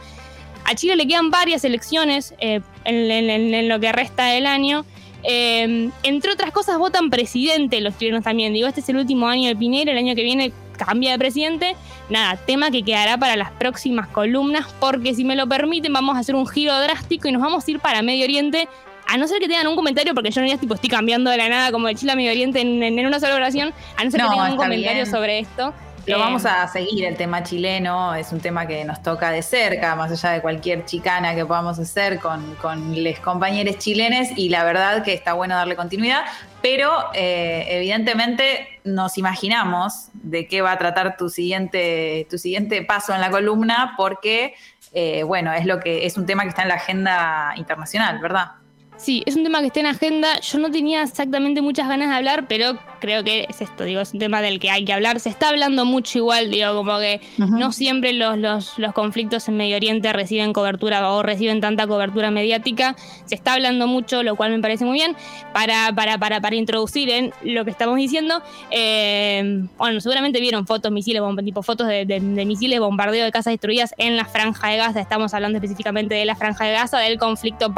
A 0.66 0.76
Chile 0.76 0.96
le 0.96 1.08
quedan 1.08 1.30
varias 1.30 1.66
elecciones 1.66 2.34
eh, 2.40 2.62
en 2.86 3.68
lo 3.68 3.80
que 3.80 3.92
resta 3.92 4.26
del 4.28 4.46
año. 4.46 4.86
Eh, 5.24 5.90
entre 6.04 6.32
otras 6.32 6.52
cosas, 6.52 6.78
votan 6.78 7.10
presidente 7.10 7.80
los 7.82 7.98
chilenos 7.98 8.24
también. 8.24 8.54
Digo, 8.54 8.68
este 8.68 8.82
es 8.82 8.90
el 8.90 8.98
último 8.98 9.28
año 9.28 9.48
de 9.48 9.56
Pinero, 9.56 9.92
el 9.92 9.98
año 9.98 10.16
que 10.16 10.24
viene 10.24 10.52
cambia 10.78 11.12
de 11.12 11.20
presidente. 11.20 11.76
Nada, 12.10 12.38
tema 12.38 12.72
que 12.72 12.84
quedará 12.84 13.18
para 13.18 13.36
las 13.36 13.52
próximas 13.52 14.08
columnas, 14.08 14.68
porque 14.80 15.14
si 15.14 15.24
me 15.24 15.36
lo 15.36 15.48
permiten, 15.48 15.94
vamos 15.94 16.16
a 16.16 16.20
hacer 16.20 16.36
un 16.36 16.48
giro 16.48 16.78
drástico 16.80 17.28
y 17.28 17.32
nos 17.32 17.42
vamos 17.42 17.68
a 17.68 17.72
ir 17.72 17.80
para 17.80 18.02
Medio 18.02 18.26
Oriente. 18.26 18.68
A 19.08 19.18
no 19.18 19.28
ser 19.28 19.40
que 19.40 19.48
tengan 19.48 19.68
un 19.68 19.76
comentario, 19.76 20.14
porque 20.14 20.32
yo 20.32 20.42
no 20.42 20.48
ya 20.48 20.58
tipo, 20.58 20.76
estoy 20.76 20.90
cambiando 20.90 21.30
de 21.30 21.38
la 21.38 21.50
nada 21.50 21.72
como 21.72 21.88
de 21.88 21.96
Chile 21.96 22.14
a 22.14 22.16
Medio 22.16 22.32
Oriente 22.32 22.62
en, 22.62 23.06
una 23.06 23.20
sola 23.20 23.36
oración. 23.36 23.74
A 23.98 24.04
no 24.04 24.12
ser 24.12 24.22
que 24.22 24.30
tengan 24.30 24.52
un 24.52 24.58
comentario 24.58 25.06
sobre 25.06 25.40
esto. 25.40 25.74
Lo 26.06 26.20
vamos 26.20 26.46
a 26.46 26.68
seguir, 26.68 27.06
el 27.06 27.16
tema 27.16 27.44
chileno 27.44 28.14
es 28.14 28.34
un 28.34 28.42
tema 28.42 28.68
que 28.68 28.84
nos 28.84 29.02
toca 29.02 29.32
de 29.32 29.42
cerca, 29.42 29.96
más 29.96 30.12
allá 30.12 30.34
de 30.34 30.42
cualquier 30.42 30.84
chicana 30.84 31.34
que 31.34 31.46
podamos 31.46 31.80
hacer 31.80 32.20
con, 32.20 32.56
con 32.56 33.02
los 33.02 33.20
compañeros 33.20 33.78
chilenes 33.78 34.30
y 34.36 34.50
la 34.50 34.66
verdad 34.66 35.04
que 35.04 35.14
está 35.14 35.32
bueno 35.32 35.56
darle 35.56 35.78
continuidad, 35.78 36.24
pero 36.62 36.92
eh, 37.14 37.66
evidentemente 37.70 38.68
nos 38.84 39.18
imaginamos 39.18 40.10
de 40.14 40.46
qué 40.48 40.62
va 40.62 40.74
a 40.74 40.78
tratar 40.78 41.16
tu 41.16 41.30
siguiente, 41.30 42.28
tu 42.30 42.38
siguiente 42.38 42.82
paso 42.84 43.16
en 43.16 43.22
la 43.22 43.32
columna 43.32 43.94
porque, 43.96 44.56
eh, 44.92 45.24
bueno, 45.24 45.54
es, 45.54 45.66
lo 45.66 45.80
que, 45.80 46.06
es 46.06 46.18
un 46.18 46.26
tema 46.26 46.44
que 46.44 46.50
está 46.50 46.64
en 46.64 46.68
la 46.68 46.76
agenda 46.76 47.54
internacional, 47.56 48.20
¿verdad? 48.20 48.52
Sí, 48.98 49.24
es 49.26 49.36
un 49.36 49.44
tema 49.44 49.60
que 49.60 49.68
está 49.68 49.80
en 49.80 49.88
agenda. 49.88 50.40
Yo 50.40 50.60
no 50.60 50.72
tenía 50.72 51.04
exactamente 51.04 51.62
muchas 51.62 51.88
ganas 51.88 52.10
de 52.10 52.16
hablar, 52.16 52.46
pero 52.48 52.78
creo 53.00 53.24
que 53.24 53.46
es 53.50 53.62
esto, 53.62 53.84
digo, 53.84 54.00
es 54.00 54.14
un 54.14 54.20
tema 54.20 54.42
del 54.42 54.60
que 54.60 54.70
hay 54.70 54.86
que 54.86 54.94
hablar. 54.94 55.20
Se 55.20 55.28
está 55.28 55.50
hablando 55.50 55.84
mucho 55.84 56.20
igual, 56.20 56.50
digo, 56.50 56.74
como 56.74 57.00
que 57.00 57.20
no 57.38 57.74
siempre 57.74 58.14
los, 58.14 58.38
los, 58.38 58.80
los, 58.80 58.94
conflictos 58.94 59.50
en 59.50 59.58
Medio 59.58 59.76
Oriente 59.76 60.14
reciben 60.14 60.54
cobertura 60.54 61.12
o 61.12 61.22
reciben 61.22 61.60
tanta 61.60 61.86
cobertura 61.86 62.32
mediática. 62.32 62.96
Se 63.26 63.36
está 63.36 63.54
hablando 63.54 63.88
mucho, 63.88 64.24
lo 64.24 64.38
cual 64.38 64.52
me 64.52 64.60
parece 64.60 64.86
muy 64.86 65.00
bien, 65.00 65.18
para, 65.54 65.92
para, 65.94 66.18
para, 66.18 66.40
para 66.40 66.56
introducir 66.56 67.10
en 67.10 67.34
lo 67.44 67.66
que 67.66 67.72
estamos 67.72 67.98
diciendo. 67.98 68.42
Eh, 68.72 69.66
bueno, 69.78 70.00
seguramente 70.00 70.40
vieron 70.40 70.66
fotos, 70.66 70.92
misiles, 70.92 71.22
tipo 71.44 71.62
fotos 71.62 71.88
de, 71.88 72.06
de, 72.06 72.46
misiles, 72.46 72.80
bombardeo 72.80 73.26
de 73.26 73.32
casas 73.34 73.52
destruidas 73.52 73.94
en 73.98 74.16
la 74.16 74.24
franja 74.24 74.70
de 74.70 74.78
Gaza. 74.78 75.02
Estamos 75.02 75.34
hablando 75.34 75.58
específicamente 75.58 76.16
de 76.16 76.24
la 76.24 76.38
franja 76.38 76.64
de 76.64 76.72
Gaza, 76.72 77.00
del 77.00 77.18
conflicto 77.18 77.74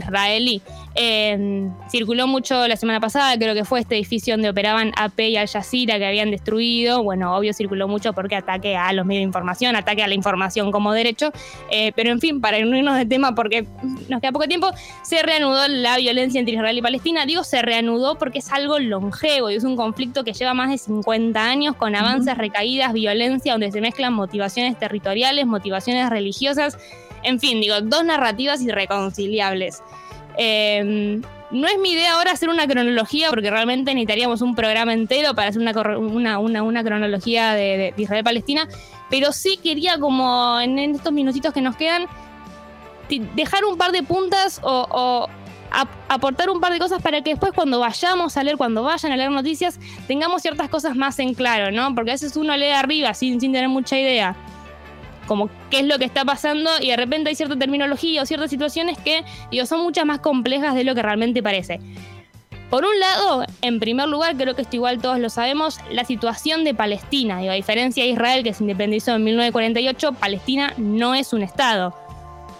palestino-israelí. 0.00 0.62
Eh, 0.96 1.70
circuló 1.88 2.26
mucho 2.26 2.66
la 2.66 2.76
semana 2.76 3.00
pasada, 3.00 3.36
creo 3.38 3.54
que 3.54 3.64
fue 3.64 3.80
este 3.80 4.00
donde 4.32 4.50
operaban 4.50 4.92
AP 4.96 5.20
y 5.20 5.36
Al 5.36 5.48
Jazeera 5.48 5.98
que 5.98 6.06
habían 6.06 6.30
destruido. 6.30 7.02
Bueno, 7.02 7.36
obvio 7.36 7.52
circuló 7.52 7.88
mucho 7.88 8.12
porque 8.12 8.36
ataque 8.36 8.76
a 8.76 8.92
los 8.92 9.06
medios 9.06 9.20
de 9.20 9.26
información, 9.26 9.76
ataque 9.76 10.02
a 10.02 10.08
la 10.08 10.14
información 10.14 10.72
como 10.72 10.92
derecho. 10.92 11.32
Eh, 11.70 11.92
pero 11.94 12.10
en 12.10 12.20
fin, 12.20 12.40
para 12.40 12.58
irnos 12.58 12.96
de 12.96 13.06
tema, 13.06 13.34
porque 13.34 13.66
nos 14.08 14.20
queda 14.20 14.32
poco 14.32 14.46
tiempo, 14.46 14.70
se 15.02 15.22
reanudó 15.22 15.68
la 15.68 15.96
violencia 15.96 16.38
entre 16.38 16.54
Israel 16.54 16.76
y 16.76 16.82
Palestina. 16.82 17.26
Digo, 17.26 17.44
se 17.44 17.62
reanudó 17.62 18.16
porque 18.16 18.40
es 18.40 18.50
algo 18.52 18.78
longevo 18.78 19.50
y 19.50 19.54
es 19.54 19.64
un 19.64 19.76
conflicto 19.76 20.24
que 20.24 20.32
lleva 20.32 20.54
más 20.54 20.70
de 20.70 20.78
50 20.78 21.42
años 21.42 21.76
con 21.76 21.94
avances, 21.94 22.36
recaídas, 22.36 22.92
violencia, 22.92 23.52
donde 23.52 23.70
se 23.70 23.80
mezclan 23.80 24.12
motivaciones 24.12 24.78
territoriales, 24.78 25.46
motivaciones 25.46 26.10
religiosas. 26.10 26.78
En 27.22 27.40
fin, 27.40 27.60
digo, 27.60 27.80
dos 27.80 28.04
narrativas 28.04 28.60
irreconciliables. 28.62 29.82
Eh, 30.38 31.20
no 31.50 31.66
es 31.66 31.78
mi 31.78 31.92
idea 31.92 32.14
ahora 32.14 32.32
hacer 32.32 32.48
una 32.48 32.66
cronología, 32.66 33.28
porque 33.30 33.50
realmente 33.50 33.92
necesitaríamos 33.92 34.40
un 34.40 34.54
programa 34.54 34.92
entero 34.92 35.34
para 35.34 35.48
hacer 35.48 35.60
una, 35.60 36.38
una, 36.38 36.84
cronología 36.84 37.52
de, 37.54 37.92
Israel-Palestina, 37.96 38.68
pero 39.08 39.32
sí 39.32 39.58
quería 39.62 39.98
como 39.98 40.60
en 40.60 40.78
estos 40.78 41.12
minutitos 41.12 41.52
que 41.52 41.60
nos 41.60 41.76
quedan 41.76 42.06
dejar 43.34 43.64
un 43.64 43.76
par 43.76 43.90
de 43.90 44.04
puntas 44.04 44.60
o, 44.62 45.28
aportar 46.08 46.50
un 46.50 46.60
par 46.60 46.72
de 46.72 46.80
cosas 46.80 47.00
para 47.00 47.22
que 47.22 47.30
después 47.30 47.52
cuando 47.52 47.78
vayamos 47.78 48.36
a 48.36 48.42
leer, 48.42 48.56
cuando 48.56 48.82
vayan 48.82 49.12
a 49.12 49.16
leer 49.16 49.30
noticias, 49.30 49.78
tengamos 50.08 50.42
ciertas 50.42 50.68
cosas 50.68 50.96
más 50.96 51.18
en 51.20 51.34
claro, 51.34 51.70
¿no? 51.70 51.94
Porque 51.94 52.10
a 52.10 52.14
veces 52.14 52.36
uno 52.36 52.56
lee 52.56 52.70
arriba 52.70 53.14
sin, 53.14 53.40
sin 53.40 53.52
tener 53.52 53.68
mucha 53.68 53.98
idea 53.98 54.36
como 55.30 55.48
qué 55.70 55.78
es 55.78 55.86
lo 55.86 55.96
que 56.00 56.04
está 56.04 56.24
pasando 56.24 56.68
y 56.80 56.88
de 56.88 56.96
repente 56.96 57.28
hay 57.28 57.36
cierta 57.36 57.54
terminología 57.56 58.20
o 58.20 58.26
ciertas 58.26 58.50
situaciones 58.50 58.98
que 58.98 59.22
digo, 59.52 59.64
son 59.64 59.80
muchas 59.84 60.04
más 60.04 60.18
complejas 60.18 60.74
de 60.74 60.82
lo 60.82 60.92
que 60.96 61.02
realmente 61.02 61.40
parece. 61.40 61.78
Por 62.68 62.84
un 62.84 62.98
lado, 62.98 63.44
en 63.62 63.78
primer 63.78 64.08
lugar, 64.08 64.36
creo 64.36 64.56
que 64.56 64.62
esto 64.62 64.74
igual 64.74 65.00
todos 65.00 65.20
lo 65.20 65.30
sabemos, 65.30 65.78
la 65.88 66.04
situación 66.04 66.64
de 66.64 66.74
Palestina. 66.74 67.38
Digo, 67.38 67.52
a 67.52 67.54
diferencia 67.54 68.02
de 68.02 68.10
Israel, 68.10 68.42
que 68.42 68.52
se 68.52 68.64
independizó 68.64 69.14
en 69.14 69.22
1948, 69.22 70.14
Palestina 70.14 70.74
no 70.78 71.14
es 71.14 71.32
un 71.32 71.44
Estado 71.44 71.94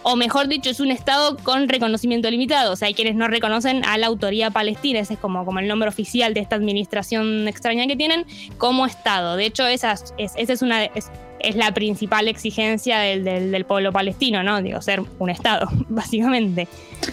o 0.03 0.17
mejor 0.17 0.49
dicho, 0.49 0.71
es 0.71 0.81
un 0.81 0.91
Estado 0.91 1.37
con 1.43 1.69
reconocimiento 1.69 2.31
limitado. 2.31 2.73
O 2.73 2.77
sea, 2.77 2.89
hay 2.89 2.95
quienes 2.95 3.17
no 3.17 3.29
reconocen 3.29 3.85
a 3.85 3.99
la 3.99 4.07
autoría 4.07 4.51
palestina, 4.51 5.01
ese 5.01 5.15
es 5.15 5.21
como, 5.21 5.45
como 5.45 5.59
el 5.59 5.69
nombre 5.69 5.89
oficial 5.89 6.35
de 6.35 6.41
esta 6.41 6.57
administración 6.57 7.47
extraña 7.49 7.87
que 7.87 7.97
tienen, 7.97 8.25
como 8.59 8.87
Estado. 8.87 9.37
De 9.37 9.47
hecho, 9.47 9.67
esa 9.67 9.95
es, 10.17 10.33
es, 10.37 10.63
una, 10.63 10.85
es, 10.85 11.11
la 11.55 11.73
principal 11.73 12.29
exigencia 12.29 12.99
del, 12.99 13.65
pueblo 13.65 13.93
palestino, 13.93 14.43
¿no? 14.43 14.63
Digo, 14.63 14.81
ser 14.83 15.03
un 15.19 15.31
Estado, 15.31 15.69
básicamente. 15.89 16.69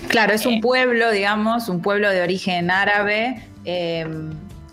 Claro, 0.07 0.33
es 0.33 0.45
un 0.45 0.55
eh, 0.55 0.59
pueblo, 0.61 1.11
digamos, 1.11 1.69
un 1.69 1.81
pueblo 1.81 2.09
de 2.09 2.21
origen 2.21 2.71
árabe. 2.71 3.43
Eh, 3.65 4.05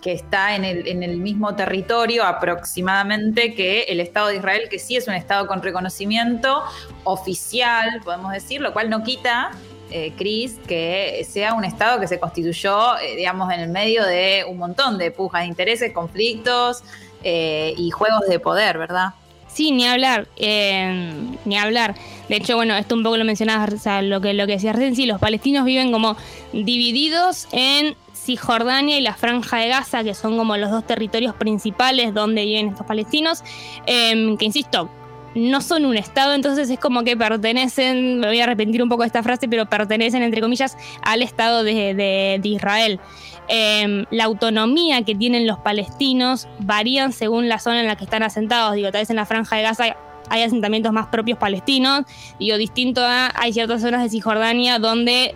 que 0.00 0.12
está 0.12 0.54
en 0.54 0.66
el, 0.66 0.86
en 0.86 1.02
el, 1.02 1.16
mismo 1.16 1.56
territorio 1.56 2.24
aproximadamente 2.24 3.54
que 3.54 3.84
el 3.84 4.00
Estado 4.00 4.28
de 4.28 4.36
Israel, 4.36 4.68
que 4.70 4.78
sí 4.78 4.96
es 4.96 5.08
un 5.08 5.14
Estado 5.14 5.46
con 5.46 5.62
reconocimiento 5.62 6.62
oficial, 7.04 8.02
podemos 8.04 8.30
decir, 8.30 8.60
lo 8.60 8.74
cual 8.74 8.90
no 8.90 9.02
quita, 9.02 9.52
eh, 9.90 10.12
Cris, 10.16 10.58
que 10.66 11.24
sea 11.28 11.54
un 11.54 11.64
Estado 11.64 12.00
que 12.00 12.08
se 12.08 12.18
constituyó, 12.18 12.98
eh, 12.98 13.14
digamos, 13.16 13.52
en 13.52 13.60
el 13.60 13.68
medio 13.68 14.04
de 14.04 14.44
un 14.48 14.58
montón 14.58 14.98
de 14.98 15.10
pujas 15.10 15.42
de 15.42 15.46
intereses, 15.46 15.92
conflictos 15.92 16.82
eh, 17.22 17.74
y 17.76 17.90
juegos 17.90 18.22
de 18.28 18.40
poder, 18.40 18.76
¿verdad? 18.76 19.10
Sí, 19.54 19.70
ni 19.70 19.86
hablar, 19.86 20.26
ni 20.36 21.56
hablar. 21.56 21.94
De 22.28 22.36
hecho, 22.36 22.56
bueno, 22.56 22.74
esto 22.74 22.96
un 22.96 23.04
poco 23.04 23.16
lo 23.16 23.24
mencionabas, 23.24 23.72
o 23.72 23.78
sea, 23.78 24.02
lo 24.02 24.20
que, 24.20 24.34
lo 24.34 24.46
que 24.46 24.54
decías 24.54 24.74
recién, 24.74 24.96
sí, 24.96 25.06
los 25.06 25.20
palestinos 25.20 25.64
viven 25.64 25.92
como 25.92 26.16
divididos 26.52 27.46
en 27.52 27.94
Cisjordania 28.12 28.98
y 28.98 29.00
la 29.00 29.14
Franja 29.14 29.58
de 29.58 29.68
Gaza, 29.68 30.02
que 30.02 30.14
son 30.14 30.36
como 30.36 30.56
los 30.56 30.72
dos 30.72 30.84
territorios 30.84 31.36
principales 31.36 32.12
donde 32.12 32.44
viven 32.44 32.70
estos 32.70 32.84
palestinos, 32.84 33.44
em, 33.86 34.36
que 34.36 34.44
insisto, 34.44 34.90
no 35.34 35.60
son 35.60 35.84
un 35.84 35.96
Estado, 35.96 36.34
entonces 36.34 36.70
es 36.70 36.78
como 36.78 37.02
que 37.02 37.16
pertenecen, 37.16 38.20
me 38.20 38.28
voy 38.28 38.40
a 38.40 38.44
arrepentir 38.44 38.82
un 38.82 38.88
poco 38.88 39.02
de 39.02 39.08
esta 39.08 39.22
frase, 39.22 39.48
pero 39.48 39.66
pertenecen, 39.66 40.22
entre 40.22 40.40
comillas, 40.40 40.76
al 41.02 41.22
Estado 41.22 41.64
de, 41.64 42.40
Israel. 42.42 43.00
Em, 43.48 44.06
la 44.10 44.24
autonomía 44.24 45.02
que 45.02 45.14
tienen 45.14 45.46
los 45.46 45.58
palestinos 45.58 46.48
varían 46.60 47.12
según 47.12 47.48
la 47.48 47.58
zona 47.58 47.80
en 47.80 47.86
la 47.86 47.96
que 47.96 48.04
están 48.04 48.22
asentados. 48.22 48.74
Digo, 48.74 48.90
tal 48.90 49.02
vez 49.02 49.10
en 49.10 49.16
la 49.16 49.26
Franja 49.26 49.56
de 49.56 49.62
Gaza 49.62 49.96
hay 50.30 50.42
asentamientos 50.42 50.92
más 50.92 51.08
propios 51.08 51.38
palestinos. 51.38 52.04
Digo, 52.38 52.56
distinto 52.56 53.02
a, 53.04 53.30
hay 53.34 53.52
ciertas 53.52 53.82
zonas 53.82 54.02
de 54.02 54.08
Cisjordania 54.08 54.78
donde 54.78 55.34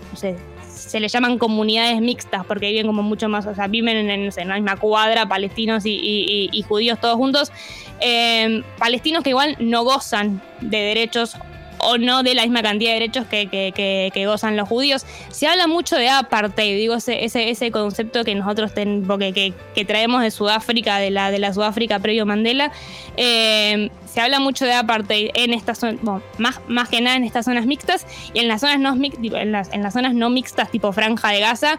se 0.79 1.01
le 1.01 1.09
llaman 1.09 1.39
comunidades 1.39 2.01
mixtas 2.01 2.45
porque 2.47 2.69
viven 2.69 2.87
como 2.87 3.03
mucho 3.03 3.29
más, 3.29 3.47
o 3.47 3.55
sea, 3.55 3.67
viven 3.67 4.11
en, 4.11 4.49
la 4.49 4.55
misma 4.55 4.77
cuadra, 4.77 5.27
palestinos 5.27 5.83
y, 5.85 6.65
judíos 6.69 7.01
todos 7.01 7.17
juntos. 7.17 7.53
Eh, 8.01 8.63
palestinos 8.79 9.23
que 9.23 9.31
igual 9.31 9.57
no 9.59 9.85
gozan 9.85 10.41
de 10.61 10.79
derechos 10.79 11.37
o 11.79 11.99
no 11.99 12.23
de 12.23 12.35
la 12.35 12.43
misma 12.43 12.63
cantidad 12.63 12.91
de 12.91 13.01
derechos 13.01 13.27
que, 13.27 14.25
gozan 14.27 14.57
los 14.57 14.69
judíos. 14.69 15.07
Se 15.31 15.47
habla 15.47 15.67
mucho 15.67 15.97
de 15.97 16.09
apartheid, 16.09 16.77
digo, 16.77 16.95
ese, 16.95 17.25
ese, 17.25 17.71
concepto 17.71 18.25
que 18.25 18.35
nosotros 18.35 18.75
ten, 18.75 19.07
que, 19.07 19.85
traemos 19.85 20.23
de 20.23 20.31
Sudáfrica, 20.31 20.99
de 20.99 21.11
la, 21.11 21.31
de 21.31 21.39
la 21.39 21.53
Sudáfrica 21.53 21.99
previo 21.99 22.27
Mandela. 22.27 22.73
Eh, 23.17 23.91
se 24.13 24.21
habla 24.21 24.41
mucho 24.41 24.65
de 24.65 24.73
apartheid 24.73 25.31
en 25.35 25.55
estas 25.55 25.79
zonas, 25.79 26.01
más, 26.39 26.61
más 26.67 26.89
que 26.89 27.01
nada 27.01 27.17
en 27.17 27.25
estas 27.25 27.45
zonas 27.45 27.67
mixtas 27.67 28.07
y 28.33 28.41
en 28.41 28.49
las 28.49 28.61
zonas 28.63 28.81
no, 28.81 28.95
en 28.95 29.53
las, 29.53 29.73
en 29.73 29.83
las 29.83 29.93
zonas 29.93 30.15
no 30.15 30.31
mixtas 30.31 30.71
tipo 30.71 30.93
Franja 30.93 31.29
de 31.31 31.41
Gaza 31.41 31.79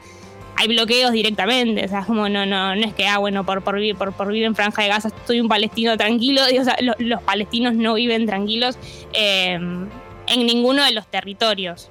hay 0.60 0.68
bloqueos 0.68 1.14
directamente, 1.14 1.86
o 1.86 1.88
sea, 1.88 2.04
como 2.04 2.28
no, 2.28 2.46
no, 2.46 2.76
no 2.76 2.86
es 2.86 2.94
que, 2.94 3.08
ah, 3.08 3.18
bueno, 3.18 3.46
por, 3.46 3.64
por, 3.64 3.76
vivir, 3.76 3.96
por, 3.96 4.12
por 4.12 4.28
vivir 4.28 4.44
en 4.44 4.56
Franja 4.56 4.82
de 4.82 4.90
Gaza 4.90 5.08
estoy 5.08 5.40
un 5.40 5.48
palestino 5.48 5.96
tranquilo, 5.96 6.42
o 6.60 6.64
sea, 6.66 6.76
los 6.98 7.24
palestinos 7.24 7.76
no 7.76 7.94
viven 7.94 8.26
tranquilos 8.26 8.78
eh, 9.14 9.54
en 9.54 10.46
ninguno 10.46 10.84
de 10.84 10.92
los 10.92 11.08
territorios. 11.08 11.90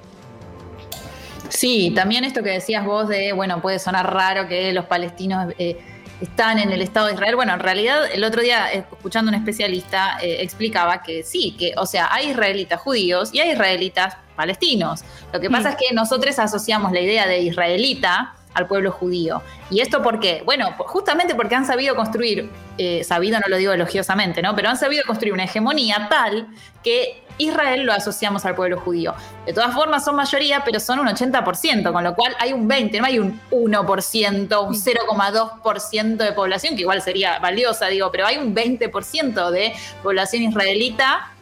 Sí, 1.48 1.92
también 1.94 2.24
esto 2.24 2.42
que 2.42 2.50
decías 2.50 2.84
vos 2.84 3.08
de, 3.08 3.32
bueno, 3.32 3.62
puede 3.62 3.78
sonar 3.78 4.12
raro 4.12 4.48
que 4.48 4.70
los 4.74 4.84
palestinos 4.84 5.54
eh, 5.58 5.78
están 6.20 6.58
en 6.58 6.70
el 6.70 6.82
Estado 6.82 7.06
de 7.06 7.14
Israel. 7.14 7.36
Bueno, 7.36 7.54
en 7.54 7.60
realidad 7.60 8.02
el 8.12 8.22
otro 8.22 8.42
día, 8.42 8.70
eh, 8.70 8.84
escuchando 8.92 9.30
a 9.30 9.34
un 9.34 9.40
especialista, 9.40 10.18
explicaba 10.20 11.02
que 11.02 11.22
sí, 11.22 11.56
que, 11.58 11.72
o 11.78 11.86
sea, 11.86 12.12
hay 12.12 12.32
israelitas 12.32 12.82
judíos 12.82 13.30
y 13.32 13.40
hay 13.40 13.52
israelitas 13.52 14.18
palestinos. 14.36 15.04
Lo 15.32 15.40
que 15.40 15.48
pasa 15.48 15.70
mm. 15.70 15.72
es 15.72 15.78
que 15.78 15.94
nosotros 15.94 16.38
asociamos 16.38 16.92
la 16.92 17.00
idea 17.00 17.26
de 17.26 17.40
israelita 17.40 18.34
al 18.58 18.66
pueblo 18.66 18.90
judío. 18.92 19.42
¿Y 19.70 19.80
esto 19.80 20.02
por 20.02 20.20
qué? 20.20 20.42
Bueno, 20.44 20.74
justamente 20.78 21.34
porque 21.34 21.54
han 21.54 21.64
sabido 21.64 21.94
construir, 21.94 22.50
eh, 22.76 23.04
sabido 23.04 23.38
no 23.38 23.46
lo 23.48 23.56
digo 23.56 23.72
elogiosamente, 23.72 24.42
¿no? 24.42 24.54
Pero 24.54 24.68
han 24.68 24.76
sabido 24.76 25.04
construir 25.06 25.32
una 25.32 25.44
hegemonía 25.44 26.08
tal 26.10 26.48
que 26.82 27.22
Israel 27.38 27.84
lo 27.84 27.92
asociamos 27.92 28.44
al 28.44 28.54
pueblo 28.54 28.80
judío. 28.80 29.14
De 29.46 29.52
todas 29.52 29.72
formas 29.72 30.04
son 30.04 30.16
mayoría, 30.16 30.62
pero 30.64 30.80
son 30.80 30.98
un 30.98 31.06
80%, 31.06 31.92
con 31.92 32.04
lo 32.04 32.14
cual 32.14 32.34
hay 32.40 32.52
un 32.52 32.66
20, 32.66 32.98
no 32.98 33.06
hay 33.06 33.18
un 33.18 33.40
1%, 33.50 34.66
un 34.66 34.74
0,2% 34.74 36.16
de 36.16 36.32
población, 36.32 36.74
que 36.74 36.82
igual 36.82 37.00
sería 37.00 37.38
valiosa, 37.38 37.86
digo, 37.86 38.10
pero 38.10 38.26
hay 38.26 38.38
un 38.38 38.54
20% 38.54 39.50
de 39.50 39.72
población 40.02 40.42
israelita 40.42 41.32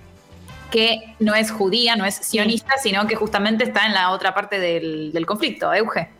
que 0.70 1.14
no 1.20 1.34
es 1.34 1.50
judía, 1.50 1.96
no 1.96 2.04
es 2.04 2.16
sionista, 2.16 2.74
sino 2.78 3.06
que 3.06 3.16
justamente 3.16 3.64
está 3.64 3.86
en 3.86 3.94
la 3.94 4.10
otra 4.10 4.34
parte 4.34 4.58
del, 4.58 5.12
del 5.12 5.24
conflicto. 5.24 5.72
Euge. 5.72 6.10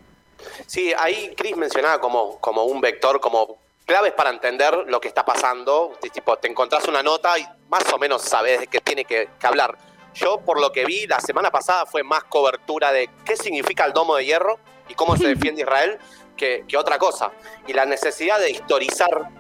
Sí, 0.67 0.93
ahí 0.99 1.35
Chris 1.37 1.57
mencionaba 1.57 2.01
como, 2.01 2.39
como 2.41 2.65
un 2.65 2.81
vector, 2.81 3.21
como 3.21 3.59
claves 3.87 4.13
para 4.13 4.31
entender 4.31 4.75
lo 4.87 5.01
que 5.01 5.09
está 5.09 5.25
pasando. 5.25 5.93
Tipo, 6.13 6.37
te 6.37 6.49
encontrás 6.49 6.87
una 6.89 7.03
nota 7.03 7.39
y 7.39 7.47
más 7.69 7.91
o 7.93 7.99
menos 7.99 8.23
sabes 8.23 8.61
de 8.61 8.67
qué 8.67 8.81
tiene 8.81 9.05
que, 9.05 9.29
hablar. 9.43 9.79
Yo, 10.15 10.41
por 10.41 10.61
lo 10.61 10.73
que 10.73 10.85
vi 10.85 11.07
la 11.07 11.21
semana 11.21 11.51
pasada, 11.51 11.87
fue 11.87 12.03
más 12.03 12.25
cobertura 12.25 12.91
de 12.93 13.09
qué 13.25 13.37
significa 13.37 13.85
el 13.85 13.93
domo 13.93 14.17
de 14.17 14.25
hierro 14.25 14.59
y 14.89 14.95
cómo 14.95 15.17
se 15.17 15.29
defiende 15.35 15.63
Israel 15.63 15.99
que, 16.37 16.65
otra 16.77 16.99
cosa. 16.99 17.31
Y 17.67 17.73
la 17.73 17.87
necesidad 17.87 18.39
de 18.41 18.51
historizar 18.51 19.31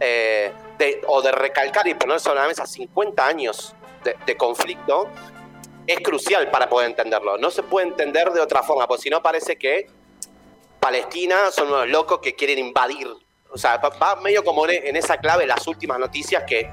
eh, 0.00 0.52
o 1.06 1.22
de 1.22 1.32
recalcar 1.32 1.86
y 1.88 1.94
poner 1.94 2.20
sobre 2.20 2.40
la 2.40 2.46
mesa 2.46 2.66
50 2.66 3.26
años 3.26 3.74
de, 4.02 4.16
de, 4.26 4.36
conflicto 4.36 5.08
es 5.86 6.00
crucial 6.00 6.50
para 6.50 6.68
poder 6.68 6.90
entenderlo. 6.90 7.38
No 7.38 7.50
se 7.50 7.62
puede 7.62 7.86
entender 7.86 8.30
de 8.32 8.40
otra 8.40 8.62
forma, 8.62 8.86
porque 8.86 9.02
si 9.02 9.10
no 9.10 9.22
parece 9.22 9.56
que 9.56 9.86
Palestina 10.84 11.36
son 11.50 11.68
unos 11.68 11.88
locos 11.88 12.18
que 12.18 12.34
quieren 12.34 12.58
invadir. 12.58 13.06
O 13.50 13.56
sea, 13.56 13.78
va 13.78 14.16
medio 14.16 14.44
como 14.44 14.68
en 14.68 14.96
esa 14.96 15.16
clave 15.16 15.46
las 15.46 15.66
últimas 15.66 15.98
noticias 15.98 16.44
que, 16.46 16.68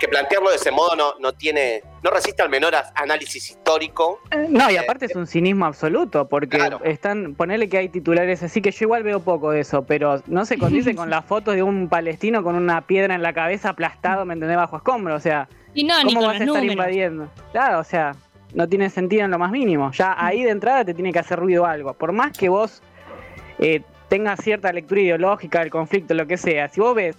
que 0.00 0.08
plantearlo 0.08 0.50
de 0.50 0.56
ese 0.56 0.72
modo 0.72 0.96
no, 0.96 1.14
no 1.20 1.32
tiene, 1.32 1.80
no 2.02 2.10
resiste 2.10 2.42
al 2.42 2.48
menor 2.48 2.74
análisis 2.96 3.50
histórico. 3.50 4.18
Eh, 4.32 4.46
no, 4.48 4.68
y 4.68 4.78
aparte 4.78 5.06
es 5.06 5.14
un 5.14 5.28
cinismo 5.28 5.64
absoluto, 5.64 6.28
porque 6.28 6.58
están, 6.82 7.36
ponerle 7.36 7.68
que 7.68 7.78
hay 7.78 7.88
titulares 7.88 8.42
así 8.42 8.60
que 8.60 8.72
yo 8.72 8.86
igual 8.86 9.04
veo 9.04 9.20
poco 9.20 9.52
de 9.52 9.60
eso, 9.60 9.84
pero 9.84 10.20
no 10.26 10.44
se 10.44 10.58
condice 10.58 10.96
con 10.96 11.08
las 11.10 11.24
fotos 11.24 11.54
de 11.54 11.62
un 11.62 11.88
palestino 11.88 12.42
con 12.42 12.56
una 12.56 12.80
piedra 12.80 13.14
en 13.14 13.22
la 13.22 13.32
cabeza 13.32 13.68
aplastado, 13.68 14.24
¿me 14.24 14.34
entendés? 14.34 14.56
Bajo 14.56 14.76
escombro, 14.76 15.14
o 15.14 15.20
sea, 15.20 15.48
y 15.72 15.84
no, 15.84 15.94
¿cómo 16.02 16.26
vas 16.26 16.40
a 16.40 16.44
estar 16.44 16.64
invadiendo? 16.64 17.30
Claro, 17.52 17.78
o 17.78 17.84
sea, 17.84 18.16
no 18.54 18.68
tiene 18.68 18.90
sentido 18.90 19.24
en 19.24 19.30
lo 19.30 19.38
más 19.38 19.52
mínimo. 19.52 19.92
Ya 19.92 20.16
ahí 20.18 20.42
de 20.42 20.50
entrada 20.50 20.84
te 20.84 20.94
tiene 20.94 21.12
que 21.12 21.20
hacer 21.20 21.38
ruido 21.38 21.64
algo. 21.64 21.94
Por 21.94 22.12
más 22.12 22.36
que 22.36 22.48
vos 22.48 22.82
eh, 23.62 23.82
tenga 24.08 24.36
cierta 24.36 24.72
lectura 24.72 25.00
ideológica 25.00 25.60
del 25.60 25.70
conflicto, 25.70 26.14
lo 26.14 26.26
que 26.26 26.36
sea. 26.36 26.68
Si 26.68 26.80
vos 26.80 26.94
ves 26.94 27.16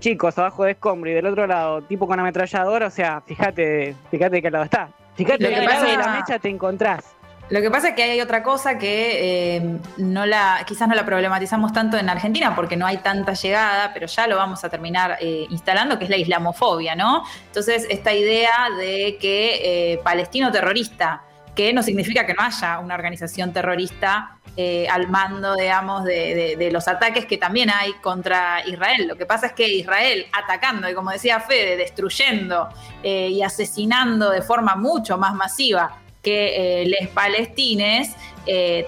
chicos 0.00 0.36
abajo 0.38 0.64
de 0.64 0.72
escombro 0.72 1.10
y 1.10 1.14
del 1.14 1.26
otro 1.26 1.46
lado 1.46 1.82
tipo 1.82 2.06
con 2.06 2.18
ametralladora, 2.18 2.86
o 2.86 2.90
sea, 2.90 3.20
fíjate, 3.20 3.94
fíjate 4.10 4.36
de 4.36 4.42
qué 4.42 4.50
lado 4.50 4.64
está. 4.64 4.88
Fíjate 5.14 5.44
de 5.44 5.54
qué 5.54 5.60
lado 5.60 5.86
de 5.86 5.96
la 5.96 6.08
mecha 6.08 6.38
te 6.38 6.48
encontrás. 6.48 7.14
Lo 7.50 7.60
que 7.60 7.70
pasa 7.70 7.90
es 7.90 7.94
que 7.94 8.02
hay 8.02 8.20
otra 8.22 8.42
cosa 8.42 8.78
que 8.78 9.56
eh, 9.56 9.78
no 9.98 10.24
la, 10.24 10.64
quizás 10.66 10.88
no 10.88 10.94
la 10.94 11.04
problematizamos 11.04 11.74
tanto 11.74 11.98
en 11.98 12.08
Argentina 12.08 12.56
porque 12.56 12.74
no 12.74 12.86
hay 12.86 12.96
tanta 12.96 13.34
llegada, 13.34 13.92
pero 13.92 14.06
ya 14.06 14.26
lo 14.26 14.36
vamos 14.36 14.64
a 14.64 14.70
terminar 14.70 15.18
eh, 15.20 15.46
instalando, 15.50 15.98
que 15.98 16.04
es 16.04 16.10
la 16.10 16.16
islamofobia, 16.16 16.96
¿no? 16.96 17.22
Entonces, 17.46 17.86
esta 17.90 18.14
idea 18.14 18.70
de 18.78 19.18
que 19.20 20.00
palestino 20.02 20.50
terrorista 20.50 21.22
que 21.54 21.72
no 21.72 21.82
significa 21.82 22.26
que 22.26 22.34
no 22.34 22.42
haya 22.42 22.78
una 22.78 22.94
organización 22.94 23.52
terrorista 23.52 24.38
eh, 24.56 24.86
al 24.88 25.08
mando, 25.08 25.56
digamos, 25.56 26.04
de, 26.04 26.68
los 26.72 26.86
ataques 26.86 27.26
que 27.26 27.38
también 27.38 27.70
hay 27.70 27.92
contra 27.94 28.62
Israel. 28.66 29.08
Lo 29.08 29.16
que 29.16 29.26
pasa 29.26 29.46
es 29.46 29.52
que 29.52 29.68
Israel 29.68 30.26
atacando 30.32 30.88
y, 30.88 30.94
como 30.94 31.10
decía 31.10 31.40
Fede, 31.40 31.76
destruyendo 31.76 32.68
eh, 33.02 33.28
y 33.30 33.42
asesinando 33.42 34.30
de 34.30 34.42
forma 34.42 34.76
mucho 34.76 35.18
más 35.18 35.34
masiva 35.34 35.98
que 36.22 36.82
eh, 36.82 36.86
los 37.00 37.08
palestines, 37.10 38.14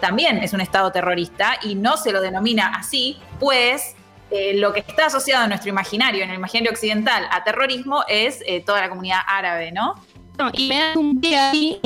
también 0.02 0.37
es 0.38 0.52
un 0.52 0.61
Estado 0.61 0.92
terrorista 0.92 1.58
y 1.62 1.76
no 1.76 1.96
se 1.96 2.12
lo 2.12 2.20
denomina 2.20 2.75
así, 2.76 3.16
pues 3.40 3.96
lo 4.54 4.75
que 4.75 4.80
está 4.80 5.06
asociado 5.06 5.44
en 5.44 5.49
nuestro 5.49 5.70
imaginario, 5.70 6.23
en 6.23 6.28
el 6.28 6.37
imaginario 6.37 6.70
occidental, 6.73 7.26
a 7.30 7.42
terrorismo 7.42 8.04
es 8.06 8.40
toda 8.66 8.82
la 8.82 8.90
comunidad 8.90 9.20
árabe, 9.26 9.73
¿no? 9.73 9.94
Y 10.52 10.68
me 10.68 10.78
da 10.78 10.92
un 10.96 11.20
pie 11.20 11.36
ahí. 11.36 11.80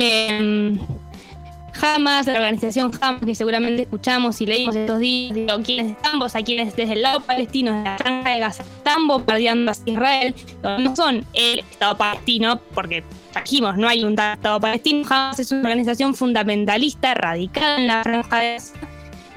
Hamas, 1.81 2.27
la 2.27 2.33
organización 2.33 2.91
Hamas, 3.01 3.21
que 3.25 3.33
seguramente 3.33 3.83
escuchamos 3.83 4.39
y 4.41 4.45
leímos 4.45 4.75
estos 4.75 4.99
días, 4.99 5.33
digo, 5.33 5.53
quienes 5.63 5.91
están, 5.91 6.21
a 6.21 6.43
quienes 6.43 6.75
desde 6.75 6.93
el 6.93 7.01
lado 7.01 7.21
palestino 7.21 7.75
de 7.75 7.83
la 7.83 7.97
franja 7.97 8.29
de 8.29 8.39
Gaza 8.39 8.63
están 8.63 9.07
bombardeando 9.07 9.71
a 9.71 9.75
Israel, 9.85 10.35
no 10.79 10.95
son 10.95 11.25
el 11.33 11.59
Estado 11.59 11.97
palestino, 11.97 12.59
porque 12.73 13.03
trajimos, 13.31 13.77
no 13.77 13.87
hay 13.87 14.03
un 14.03 14.19
Estado 14.19 14.59
palestino, 14.59 15.07
Hamas 15.09 15.39
es 15.39 15.51
una 15.51 15.61
organización 15.61 16.13
fundamentalista, 16.13 17.13
radicada 17.13 17.77
en 17.77 17.87
la 17.87 18.03
franja 18.03 18.39
de 18.39 18.53
Gaza. 18.53 18.73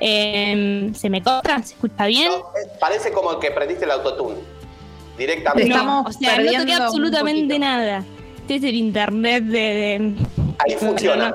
Em, 0.01 0.93
¿Se 0.95 1.09
me 1.09 1.23
corta? 1.23 1.63
¿Se 1.63 1.75
escucha 1.75 2.07
bien? 2.07 2.33
Eh, 2.33 2.69
parece 2.81 3.13
como 3.13 3.39
que 3.39 3.51
prendiste 3.53 3.85
el 3.85 3.93
autotune. 3.93 4.37
Directamente. 5.17 5.73
o 5.73 6.13
sea, 6.13 6.39
no 6.39 6.59
toqué 6.59 6.73
absolutamente 6.75 7.59
nada. 7.59 8.05
Este 8.45 8.57
es 8.57 8.65
el 8.65 8.75
internet 8.75 9.43
de. 9.45 10.13
Ahí 10.59 10.77
funciona. 10.79 11.35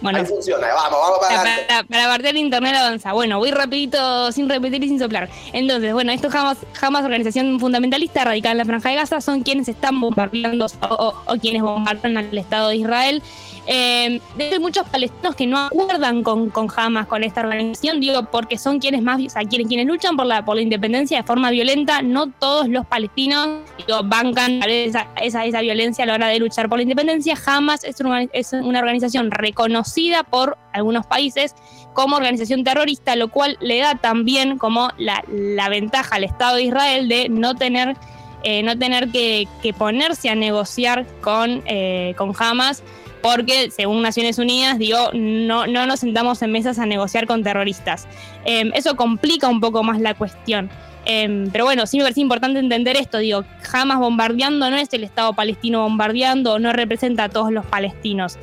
Bueno, 0.00 0.20
Ahí 0.20 0.24
funciona, 0.24 0.66
vamos, 0.68 0.98
vamos 1.02 1.18
para 1.20 1.42
Para, 1.42 1.82
para 1.84 2.06
partir 2.06 2.28
el 2.28 2.38
internet 2.38 2.74
avanza. 2.76 3.12
Bueno, 3.12 3.38
voy 3.38 3.50
rapidito, 3.50 4.32
sin 4.32 4.48
repetir 4.48 4.82
y 4.82 4.88
sin 4.88 4.98
soplar. 4.98 5.28
Entonces, 5.52 5.92
bueno, 5.92 6.12
estos 6.12 6.32
jamás, 6.32 6.56
jamás 6.72 7.04
organización 7.04 7.60
fundamentalista 7.60 8.24
radicada 8.24 8.52
en 8.52 8.58
la 8.58 8.64
Franja 8.64 8.88
de 8.88 8.94
Gaza 8.94 9.20
son 9.20 9.42
quienes 9.42 9.68
están 9.68 10.00
bombardeando 10.00 10.66
o, 10.88 11.14
o 11.26 11.36
quienes 11.36 11.60
bombardean 11.60 12.16
al 12.16 12.38
Estado 12.38 12.70
de 12.70 12.76
Israel 12.76 13.22
eh, 13.66 14.20
hay 14.38 14.58
muchos 14.60 14.88
palestinos 14.88 15.34
que 15.34 15.46
no 15.46 15.58
acuerdan 15.58 16.22
con, 16.22 16.50
con 16.50 16.68
Hamas, 16.74 17.06
con 17.06 17.24
esta 17.24 17.40
organización, 17.40 18.00
digo, 18.00 18.24
porque 18.30 18.58
son 18.58 18.78
quienes 18.78 19.02
más, 19.02 19.16
quienes, 19.16 19.66
quienes 19.66 19.86
luchan 19.86 20.16
por 20.16 20.26
la, 20.26 20.44
por 20.44 20.54
la 20.54 20.62
independencia 20.62 21.18
de 21.18 21.22
forma 21.24 21.50
violenta. 21.50 22.00
No 22.00 22.30
todos 22.30 22.68
los 22.68 22.86
palestinos 22.86 23.60
digo, 23.78 24.02
bancan 24.04 24.62
esa, 24.62 25.08
esa, 25.20 25.44
esa, 25.44 25.60
violencia 25.60 26.04
a 26.04 26.06
la 26.06 26.14
hora 26.14 26.28
de 26.28 26.38
luchar 26.38 26.68
por 26.68 26.78
la 26.78 26.82
independencia. 26.82 27.36
Hamas 27.44 27.82
es 27.82 28.00
una, 28.00 28.78
organización 28.78 29.32
reconocida 29.32 30.22
por 30.22 30.56
algunos 30.72 31.04
países 31.06 31.54
como 31.92 32.16
organización 32.16 32.62
terrorista, 32.62 33.16
lo 33.16 33.28
cual 33.28 33.56
le 33.60 33.80
da 33.80 33.96
también 33.96 34.58
como 34.58 34.90
la, 34.96 35.24
ventaja 35.68 36.16
al 36.16 36.24
Estado 36.24 36.56
de 36.56 36.62
Israel 36.62 37.08
de 37.08 37.28
no 37.28 37.54
tener 37.54 37.96
eh, 38.44 38.62
no 38.62 38.78
tener 38.78 39.08
que, 39.08 39.48
que, 39.60 39.72
ponerse 39.72 40.28
a 40.28 40.36
negociar 40.36 41.04
con, 41.20 41.64
eh, 41.66 42.14
con 42.16 42.32
Hamas 42.38 42.84
porque 43.26 43.72
según 43.72 44.02
Naciones 44.02 44.38
Unidas, 44.38 44.78
digo, 44.78 45.10
no, 45.12 45.66
no 45.66 45.84
nos 45.84 46.00
sentamos 46.00 46.40
en 46.42 46.52
mesas 46.52 46.78
a 46.78 46.86
negociar 46.86 47.26
con 47.26 47.42
terroristas. 47.42 48.06
Em, 48.44 48.70
eso 48.74 48.94
complica 48.94 49.48
un 49.48 49.60
poco 49.60 49.82
más 49.82 50.00
la 50.00 50.14
cuestión. 50.14 50.70
Em, 51.04 51.50
pero 51.50 51.64
bueno, 51.64 51.86
sí 51.86 51.98
me 51.98 52.04
parece 52.04 52.20
importante 52.20 52.60
entender 52.60 52.96
esto, 52.96 53.18
digo, 53.18 53.44
jamás 53.62 53.98
bombardeando 53.98 54.70
no 54.70 54.76
es 54.76 54.92
el 54.92 55.02
Estado 55.02 55.32
palestino 55.32 55.82
bombardeando, 55.82 56.60
no 56.60 56.72
representa 56.72 57.24
a 57.24 57.28
todos 57.28 57.50
los 57.50 57.66
palestinos. 57.66 58.38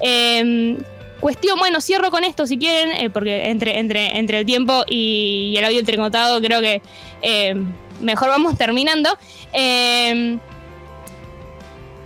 Em, 0.00 0.78
cuestión, 1.18 1.58
bueno, 1.58 1.80
cierro 1.80 2.12
con 2.12 2.22
esto 2.22 2.46
si 2.46 2.58
quieren, 2.58 2.92
eh, 2.92 3.10
porque 3.10 3.50
entre, 3.50 3.80
entre, 3.80 4.18
entre 4.18 4.40
el 4.40 4.46
tiempo 4.46 4.84
y, 4.88 5.54
el 5.58 5.64
audio 5.64 5.80
entrecotado 5.80 6.40
creo 6.40 6.60
que 6.60 6.80
mejor 8.00 8.28
vamos 8.28 8.56
terminando 8.56 9.18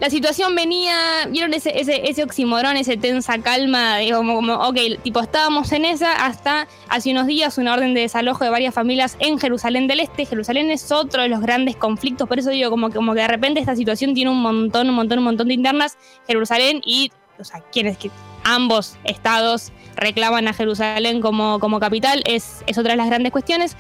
la 0.02 0.10
situación 0.10 0.56
venía, 0.56 1.28
vieron 1.30 1.54
ese, 1.54 1.80
ese, 1.80 2.10
ese 2.10 2.24
oximorón, 2.24 2.76
ese 2.76 2.96
tensa 2.96 3.38
calma, 3.38 3.98
digo, 3.98 4.16
como, 4.16 4.34
como, 4.34 4.54
ok, 4.54 4.76
tipo, 5.00 5.20
estábamos 5.20 5.70
en 5.70 5.84
esa 5.84 6.26
hasta 6.26 6.66
hace 6.88 7.12
unos 7.12 7.28
días 7.28 7.56
una 7.56 7.72
orden 7.72 7.94
de 7.94 8.00
desalojo 8.00 8.42
de 8.42 8.50
varias 8.50 8.74
familias 8.74 9.16
en 9.20 9.38
Jerusalén 9.38 9.86
del 9.86 10.00
Este. 10.00 10.26
Jerusalén 10.26 10.72
es 10.72 10.90
otro 10.90 11.22
de 11.22 11.28
los 11.28 11.40
grandes 11.40 11.76
conflictos, 11.76 12.26
por 12.26 12.40
eso 12.40 12.50
digo, 12.50 12.68
como, 12.68 12.90
como 12.90 13.14
que 13.14 13.20
de 13.20 13.28
repente 13.28 13.60
esta 13.60 13.76
situación 13.76 14.12
tiene 14.12 14.32
un 14.32 14.42
montón, 14.42 14.88
un 14.90 14.96
montón, 14.96 15.18
un 15.20 15.24
montón 15.24 15.46
de 15.46 15.54
internas. 15.54 15.96
Jerusalén 16.26 16.80
y, 16.84 17.12
o 17.38 17.44
sea, 17.44 17.60
quienes, 17.70 17.96
que 17.96 18.10
ambos 18.42 18.96
estados 19.04 19.70
reclaman 19.96 20.48
a 20.48 20.52
Jerusalén 20.52 21.20
como, 21.20 21.58
como 21.58 21.80
capital, 21.80 22.22
es, 22.26 22.62
es 22.66 22.78
otra 22.78 22.92
de 22.92 22.96
las 22.96 23.08
grandes 23.08 23.32
cuestiones. 23.32 23.76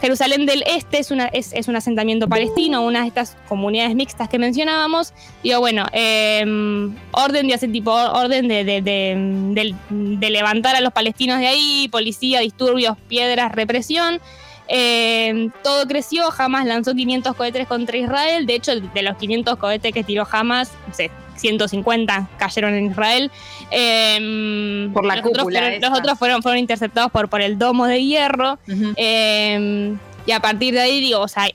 Jerusalén 0.00 0.44
del 0.44 0.62
Este 0.66 0.98
es, 0.98 1.10
una, 1.10 1.26
es, 1.26 1.68
un 1.68 1.76
asentamiento 1.76 2.28
palestino, 2.28 2.84
una 2.84 3.02
de 3.02 3.08
estas 3.08 3.36
comunidades 3.48 3.94
mixtas 3.94 4.28
que 4.28 4.38
mencionábamos. 4.38 5.14
Digo, 5.42 5.60
bueno, 5.60 5.86
em, 5.92 6.94
orden 7.12 7.48
de 7.48 7.54
hacer 7.54 7.72
tipo, 7.72 7.92
orden 7.92 8.46
de, 8.46 8.64
de, 8.64 10.30
levantar 10.30 10.76
a 10.76 10.80
los 10.80 10.92
palestinos 10.92 11.38
de 11.38 11.46
ahí, 11.46 11.88
policía, 11.90 12.40
disturbios, 12.40 12.98
piedras, 13.08 13.52
represión. 13.52 14.20
Em, 14.68 15.50
todo 15.62 15.86
creció, 15.86 16.24
Hamas 16.36 16.66
lanzó 16.66 16.94
500 16.94 17.34
cohetes 17.34 17.66
contra 17.66 17.96
Israel, 17.96 18.46
de 18.46 18.54
hecho 18.54 18.78
de 18.78 19.02
los 19.02 19.16
500 19.16 19.56
cohetes 19.56 19.92
que 19.92 20.02
tiró 20.02 20.26
Hamas, 20.30 20.72
sé, 20.92 21.10
150 21.36 22.28
cayeron 22.38 22.74
en 22.74 22.86
Israel. 22.86 23.30
Em, 23.70 24.92
por 24.92 25.04
la 25.04 25.16
los 25.16 25.24
cúpula. 25.24 25.60
Otros 25.60 25.80
los 25.80 25.98
otros 25.98 26.18
fueron, 26.18 26.42
fueron 26.42 26.58
interceptados 26.58 27.10
por, 27.10 27.28
por 27.28 27.40
el 27.40 27.58
domo 27.58 27.86
de 27.86 28.04
hierro. 28.04 28.58
Em, 28.96 29.98
y 30.26 30.32
a 30.32 30.40
partir 30.40 30.74
de 30.74 30.80
ahí, 30.80 31.00
digo, 31.00 31.20
o 31.20 31.28
sea, 31.28 31.48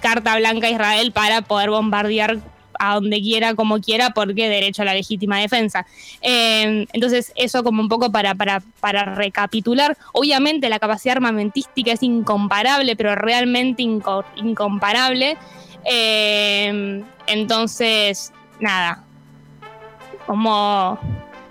carta 0.00 0.36
blanca 0.36 0.66
a 0.66 0.70
Israel 0.70 1.12
para 1.12 1.42
poder 1.42 1.70
bombardear 1.70 2.38
a 2.78 2.94
donde 2.94 3.20
quiera, 3.20 3.54
como 3.54 3.80
quiera, 3.80 4.10
porque 4.10 4.48
derecho 4.48 4.82
a 4.82 4.84
la 4.84 4.94
legítima 4.94 5.38
defensa. 5.38 5.86
Em, 6.20 6.86
entonces, 6.92 7.32
eso 7.36 7.62
como 7.62 7.80
un 7.80 7.88
poco 7.88 8.10
para, 8.12 8.34
para, 8.34 8.62
para, 8.80 9.14
recapitular. 9.14 9.96
Obviamente 10.12 10.68
la 10.68 10.78
capacidad 10.78 11.16
armamentística 11.16 11.92
es 11.92 12.02
incomparable, 12.02 12.96
pero 12.96 13.14
realmente 13.14 13.82
incomparable. 13.82 15.36
entonces, 17.26 18.32
nada, 18.60 19.03
como 20.26 20.98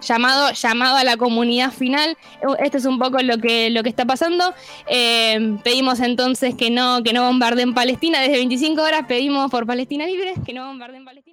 llamado, 0.04 0.52
llamado 0.52 0.98
a 0.98 1.04
la 1.04 1.18
comunidad 1.18 1.72
final. 1.72 2.18
Esto 2.60 2.78
es 2.78 2.86
un 2.86 3.00
poco 3.00 3.20
lo 3.20 3.38
que, 3.38 3.70
lo 3.70 3.84
que 3.84 3.90
está 3.90 4.06
pasando. 4.06 4.54
Eh, 4.88 5.58
pedimos 5.64 6.00
entonces 6.00 6.56
que 6.56 6.70
no, 6.70 7.04
que 7.04 7.14
no 7.14 7.26
bombarden 7.26 7.74
Palestina. 7.74 8.20
Desde 8.22 8.38
25 8.38 8.82
horas 8.82 9.06
pedimos 9.08 9.50
por 9.50 9.66
Palestina 9.66 10.06
libre, 10.06 10.34
que 10.46 10.54
no 10.54 10.68
bombarden 10.68 11.06
Palestina. 11.06 11.24